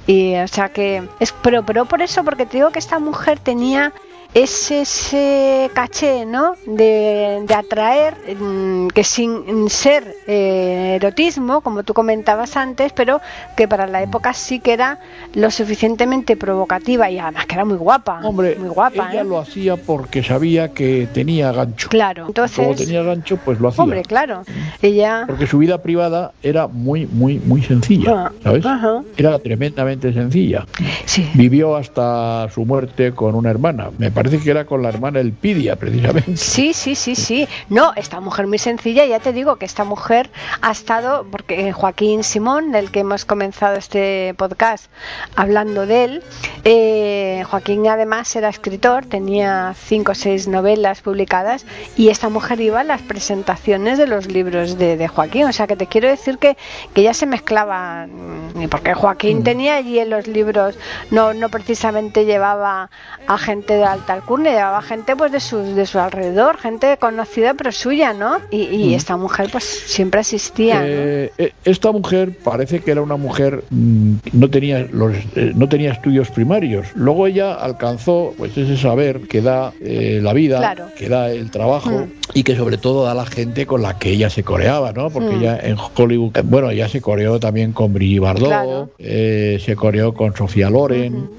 [0.07, 3.39] y o sea que es pero pero por eso porque te digo que esta mujer
[3.39, 3.93] tenía
[4.37, 6.57] ese, ese caché, ¿no?
[6.67, 13.23] De, de atraer, mm, que sin ser eh, erotismo, como tú comentabas antes, pero
[13.57, 15.01] que para la época sí que era
[15.35, 18.21] lo suficientemente provocativa y además que era muy guapa.
[18.25, 19.25] Hombre, muy guapa, ella ¿eh?
[19.25, 21.89] lo hacía porque sabía que tenía gancho.
[21.89, 22.59] Claro, entonces.
[22.59, 23.85] Como tenía gancho, pues lo hacía.
[23.85, 24.43] Hombre, claro.
[24.83, 25.25] Ella.
[25.27, 28.67] Porque su vida privada era muy, muy, muy sencilla, Ah, ¿sabes?
[28.67, 29.03] ajá.
[29.17, 30.67] Era tremendamente sencilla.
[31.07, 31.27] Sí.
[31.33, 33.91] Vivió hasta su muerte con una hermana.
[33.97, 36.37] Me parece que era con la hermana Elpidia, precisamente.
[36.37, 37.49] Sí, sí, sí, sí.
[37.69, 40.31] No, esta mujer muy sencilla, ya te digo que esta mujer
[40.63, 44.87] ha estado, porque eh, Joaquín Simón, del que hemos comenzado este podcast
[45.35, 46.23] hablando de él,
[46.65, 51.67] eh, Joaquín además era escritor, tenía cinco o seis novelas publicadas
[51.97, 55.45] y esta mujer iba a las presentaciones de los libros de, de Joaquín.
[55.45, 56.57] O sea que te quiero decir que,
[56.95, 60.79] que ya se mezclaba, mm, porque Joaquín tenía allí en los libros,
[61.11, 62.91] no, no precisamente llevaba
[63.27, 67.55] a gente de alta alcurnia, llevaba gente pues de su, de su alrededor, gente conocida
[67.55, 68.39] pero suya, ¿no?
[68.51, 70.83] Y, y esta mujer pues siempre asistía.
[70.85, 75.69] Eh, eh, esta mujer parece que era una mujer mm, no tenía los eh, no
[75.69, 76.87] tenía estudios primarios.
[76.95, 80.87] Luego ella alcanzó pues ese saber que da eh, la vida, Claro.
[80.97, 82.11] que da el trabajo Mm.
[82.35, 85.11] y que sobre todo da la gente con la que ella se coreaba, ¿no?
[85.11, 85.41] Porque Mm.
[85.41, 88.91] ella en Hollywood, bueno, ella se coreó también con Brigitte Bardot, Claro.
[88.99, 91.31] se coreó con Sofía Loren,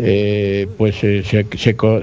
[0.78, 1.46] pues se, se,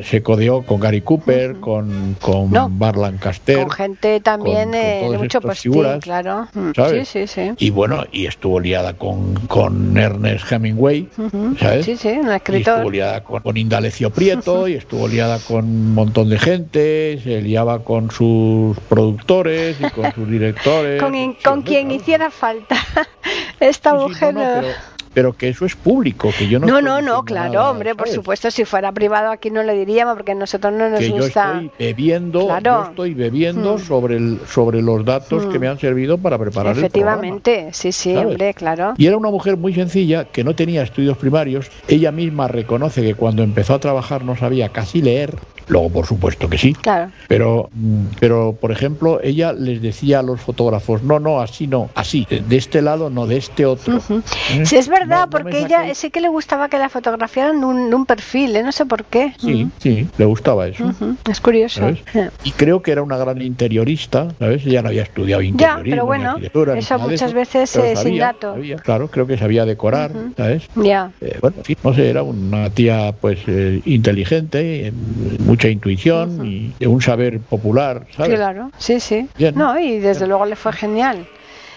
[0.03, 2.69] se codeó con Gary Cooper, con, con No.
[2.71, 3.59] Bar Lancaster.
[3.59, 6.49] Con gente también con- con eh, todas mucho postín, figuras, claro.
[6.75, 7.09] ¿sabes?
[7.09, 7.53] Sí, sí, sí.
[7.59, 11.57] Y bueno, y estuvo liada con, con Ernest Hemingway, Ujú.
[11.59, 11.85] ¿sabes?
[11.87, 12.75] Sí, sí, un Y escritor.
[12.77, 17.41] estuvo liada con, con Indalecio Prieto, y estuvo liada con un montón de gente, se
[17.43, 21.03] liaba con sus productores y con sus directores.
[21.03, 22.77] Con, sí, con quien hiciera falta
[23.61, 24.35] esta Sí, sí, mujer.
[24.35, 24.75] no, no, no- pero,
[25.15, 28.09] pero que eso es público, que yo no No, no, no, claro, nada, hombre, por
[28.09, 31.17] supuesto, si fuera privado aquí no le diríamos porque a nosotros no nos que yo
[31.17, 31.53] gusta.
[31.63, 32.83] estoy bebiendo, Claro.
[32.85, 33.79] yo estoy bebiendo Mm.
[33.79, 35.61] sobre el, sobre los datos que Mm.
[35.61, 37.13] me han servido para preparar el programa.
[37.23, 38.27] Efectivamente, sí, sí, ¿sabes?
[38.29, 38.95] hombre, claro.
[38.97, 41.71] Y era una mujer muy sencilla, que no tenía estudios primarios.
[41.89, 45.37] Ella misma reconoce que cuando empezó a trabajar no sabía casi leer.
[45.67, 46.75] Luego, por supuesto que sí.
[46.75, 47.11] Claro.
[47.27, 51.89] Pero, mm, pero, por ejemplo, ella les decía a los fotógrafos, no, no, así no,
[51.95, 53.97] así, de- este lado no, de este otro.
[53.97, 54.67] ¿Eh?
[54.67, 57.61] Sí, es verdad, No- no porque ella saquéis- sí que le gustaba que la fotografiaran
[57.61, 58.63] de un, de un perfil, ¿eh?
[58.63, 59.33] no sé por qué.
[59.39, 60.85] Sí, sí, le gustaba eso.
[60.87, 61.81] Ujú, Es curioso.
[61.81, 62.03] ¿sabes?
[62.45, 64.65] Y creo que era una gran interiorista, ¿sabes?
[64.67, 66.47] Ella no había estudiado interiorismo, pero ni bueno, ni
[66.79, 68.53] eso muchas veces, pero eh, sin sabía, dato.
[68.53, 70.69] sabía, claro, creo que sabía decorar, ¿sabes?
[70.77, 71.11] Ya.
[71.21, 74.93] Eh, bueno, en fin, no sé, era una tía pues eh, inteligente,
[75.41, 78.35] mucha intuición y de un saber popular, ¿sabes?
[78.37, 79.29] Claro, sí, sí.
[79.39, 79.55] Bien.
[79.57, 81.27] No, y desde luego le fue genial.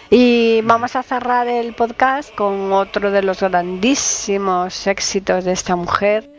[0.10, 6.30] Y vamos a cerrar el podcast con otro de los grandísimos éxitos de esta mujer.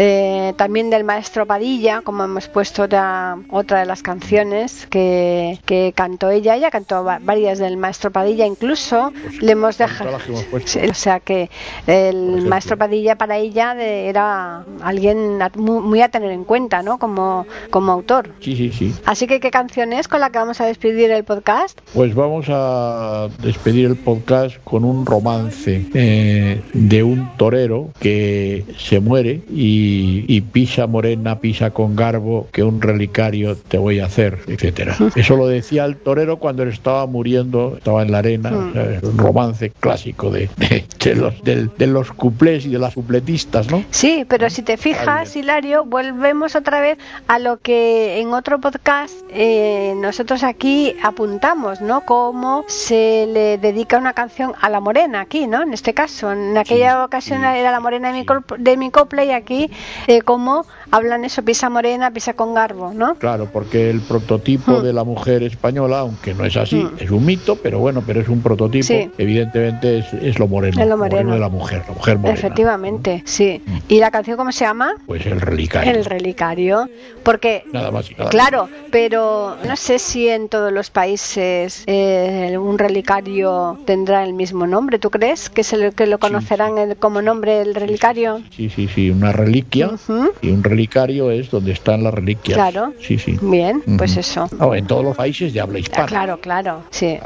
[0.00, 5.92] Eh, también del maestro Padilla, como hemos puesto otra, otra de las canciones que, que
[5.94, 6.54] cantó ella.
[6.54, 10.16] Ella cantó va- varias del maestro Padilla, incluso le hemos dejado.
[10.16, 11.50] o sea que
[11.88, 16.82] el maestro Padilla para ella de- era alguien a- muy, muy a tener en cuenta,
[16.82, 16.98] ¿no?
[16.98, 18.30] Como, como autor.
[18.40, 18.94] Sí, sí, sí.
[19.04, 21.78] Así que, ¿qué canción es con la que vamos a despedir el podcast?
[21.92, 29.00] Pues vamos a despedir el podcast con un romance eh, de un torero que se
[29.00, 29.87] muere y,
[30.28, 34.96] y pisa morena, pisa con garbo, que un relicario te voy a hacer, etcétera.
[35.16, 38.82] Eso lo decía el torero cuando él estaba muriendo, estaba en la arena, o sea,
[38.96, 42.94] es un romance clásico de, de- de los, del- de los cuplés y de las
[42.94, 43.82] cupletistas, ¿no?
[43.90, 49.14] Sí, pero si te fijas, Hilario, volvemos otra vez a lo que en otro podcast
[49.30, 52.02] eh, nosotros aquí apuntamos, ¿no?
[52.02, 55.62] Cómo se le dedica una canción a la morena aquí, ¿no?
[55.62, 59.24] En este caso, en aquella ocasión era la morena de mi, col- de mi copla
[59.24, 59.70] y aquí
[60.06, 63.14] eh, cómo hablan eso, pisa morena, pisa con garbo, ¿no?
[63.16, 64.82] Claro, porque el prototipo Mm.
[64.82, 66.96] de la mujer española, aunque no es así, Mm.
[66.98, 69.10] es un mito, pero bueno, pero es un prototipo, Sí.
[69.18, 71.32] evidentemente es, es lo moreno, Es lo moreno.
[71.34, 72.38] de la mujer, la mujer morena.
[72.38, 73.62] Efectivamente, sí.
[73.88, 74.92] ¿Y la canción cómo se llama?
[75.06, 75.92] Pues el relicario.
[75.92, 76.88] El relicario.
[77.22, 82.56] Porque Nada más y nada Claro, pero no sé si en todos los países eh,
[82.58, 84.98] un relicario tendrá el mismo nombre.
[84.98, 88.40] ¿Tú crees que, se lo, que lo conocerán el- como nombre el relicario?
[88.56, 90.30] Sí, sí, sí, una reliquia Ujú.
[90.42, 92.56] y un relicario es donde están las reliquias.
[92.56, 92.92] Claro.
[93.00, 93.38] Sí, sí.
[93.42, 94.48] Bien, pues eso.
[94.58, 96.06] Ah, en todos los países de habla Ah, hispana.
[96.06, 97.18] Claro, claro, sí.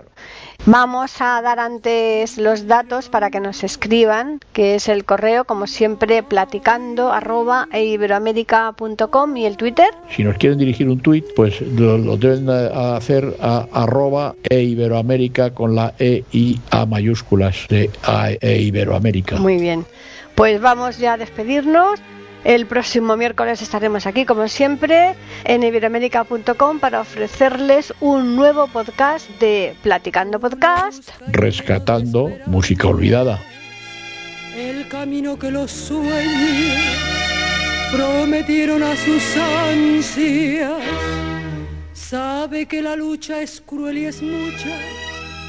[0.64, 5.66] Vamos a dar antes los datos para que nos escriban, que es el correo, como
[5.66, 9.88] siempre, platicando arroba eiberoamerica.com y el Twitter.
[10.14, 15.52] Si nos quieren dirigir un tuit, pues lo, lo deben hacer a arroba e Iberoamérica
[15.52, 19.36] con la E y A mayúsculas de a, e Iberoamérica.
[19.36, 19.84] Muy bien.
[20.36, 22.00] Pues vamos ya a despedirnos.
[22.44, 25.14] El próximo miércoles estaremos aquí, como siempre,
[25.44, 31.08] en iberoamérica.com para ofrecerles un nuevo podcast de Platicando Podcast.
[31.28, 33.40] Rescatando música olvidada.
[34.56, 36.82] el camino que los sueños
[37.92, 40.82] prometieron a sus ansias.
[41.92, 44.78] Sabe que la lucha es cruel y es mucha,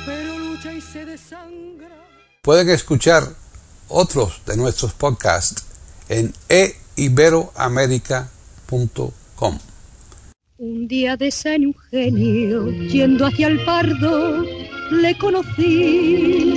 [0.05, 1.89] pero lucha y se desangra.
[2.43, 3.23] Pueden escuchar
[3.87, 5.65] otros de nuestros podcasts
[6.09, 6.33] en
[6.97, 9.59] eiberoamerica.com.
[10.57, 14.45] Un día de San Eugenio, yendo hacia el Pardo,
[14.91, 16.53] le conocí.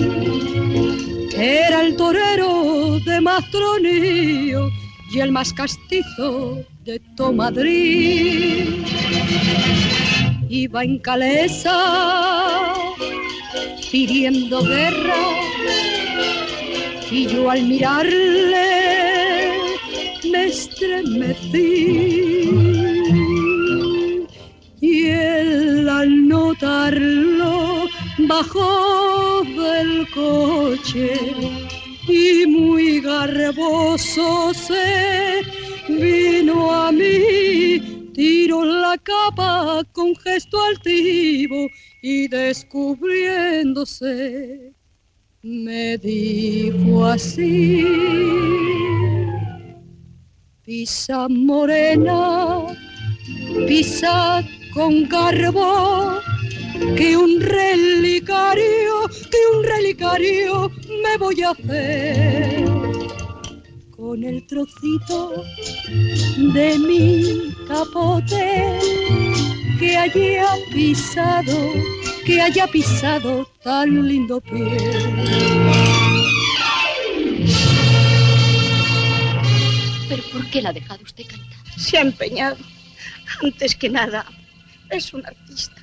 [1.36, 4.70] Era el torero de Mastronío
[5.12, 8.84] y el más castizo de todo Madrid.
[10.48, 12.74] Iba en calesa
[13.90, 15.16] pidiendo guerra
[17.10, 19.35] y yo al mirarle
[20.30, 21.60] me estremecí.
[24.80, 27.86] Y él al notarlo
[28.28, 31.12] bajó del coche
[32.08, 35.42] y muy garboso se
[35.88, 37.80] vino a mí,
[38.14, 41.66] tiró la capa con gesto altivo
[42.02, 44.76] y descubriéndose
[45.46, 47.84] me dijo así,
[50.66, 52.66] pisa morena,
[53.68, 54.42] pisa
[54.74, 56.18] con garbo,
[56.96, 60.68] que un relicario, que un relicario
[61.04, 62.64] me voy a hacer
[63.96, 65.44] con el trocito
[66.52, 68.80] de mi capote
[69.78, 71.56] que haya pisado,
[72.24, 74.76] que haya pisado tan lindo pie.
[80.08, 81.58] ¿Pero por qué la ha dejado usted cantar?
[81.76, 82.56] Se ha empeñado.
[83.42, 84.24] Antes que nada,
[84.90, 85.82] es un artista.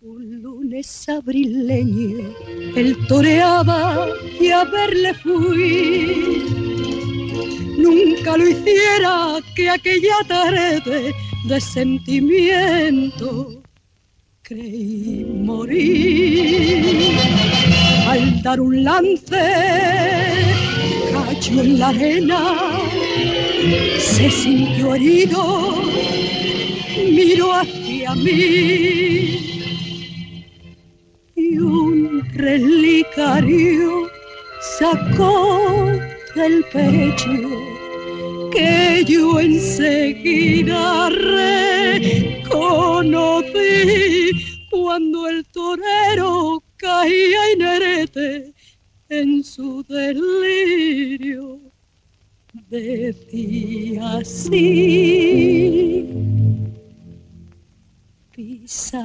[0.00, 2.32] Un lunes abrileño,
[2.76, 4.08] él toreaba
[4.40, 6.44] y a verle fui.
[7.78, 11.12] Nunca lo hiciera que aquella tarde
[11.44, 13.63] de sentimiento
[14.44, 17.16] creí morir.
[18.06, 19.42] Al dar un lance,
[21.12, 22.40] cayó en la arena,
[23.98, 25.74] se sintió herido,
[27.10, 29.40] miró hacia mí
[31.36, 34.10] y un relicario
[34.78, 35.90] sacó
[36.34, 37.73] del pecho
[38.54, 42.70] que yo enseguida reconocí
[44.70, 48.54] cuando el torero caía inerete
[49.08, 51.60] en su delirio.
[52.70, 56.06] Decía así,
[58.34, 59.04] pisa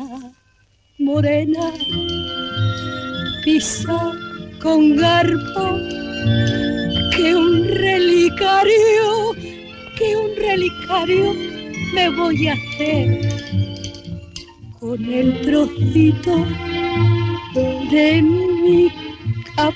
[0.99, 1.73] morena,
[3.43, 4.11] pisa
[4.61, 6.68] con un
[7.69, 9.33] relicario,
[9.97, 11.33] que un relicario
[11.93, 13.29] me voy a hacer
[14.79, 16.45] con el trocito
[17.91, 18.91] de mi
[19.55, 19.75] capa.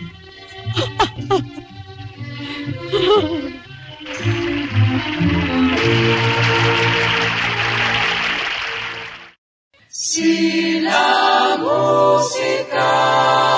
[9.90, 13.53] Si la música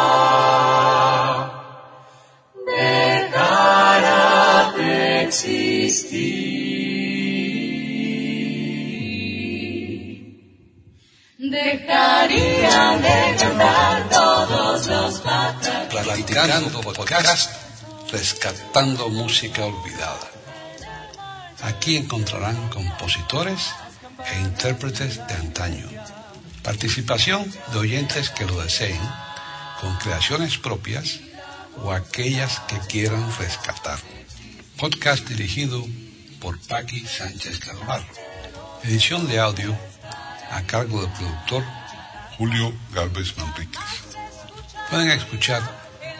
[11.37, 15.21] dejaría de cantar todos los.
[15.89, 17.51] Platicando podcast,
[18.11, 20.31] rescatando música olvidada.
[21.61, 23.71] Aquí encontrarán compositores
[24.31, 25.87] e intérpretes de antaño.
[26.63, 28.99] Participación de oyentes que lo deseen,
[29.79, 31.19] con creaciones propias
[31.83, 33.99] o aquellas que quieran rescatar.
[34.77, 35.81] Podcast dirigido
[36.41, 38.05] por Paqui Sánchez Carvalho.
[38.83, 39.73] Edición de audio
[40.51, 41.63] a cargo del productor
[42.37, 43.81] Julio Galvez Manríquez.
[44.89, 45.61] Pueden escuchar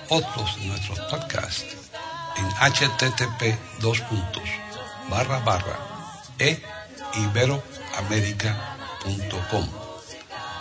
[0.07, 1.75] otros de nuestros podcasts
[2.37, 4.01] en http dos
[5.09, 5.77] barra barra
[6.39, 6.61] e.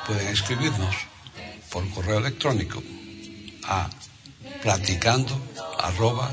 [0.06, 0.96] Pueden escribirnos
[1.70, 2.82] por correo electrónico
[3.64, 3.88] a
[4.62, 5.40] platicando
[5.78, 6.32] arroba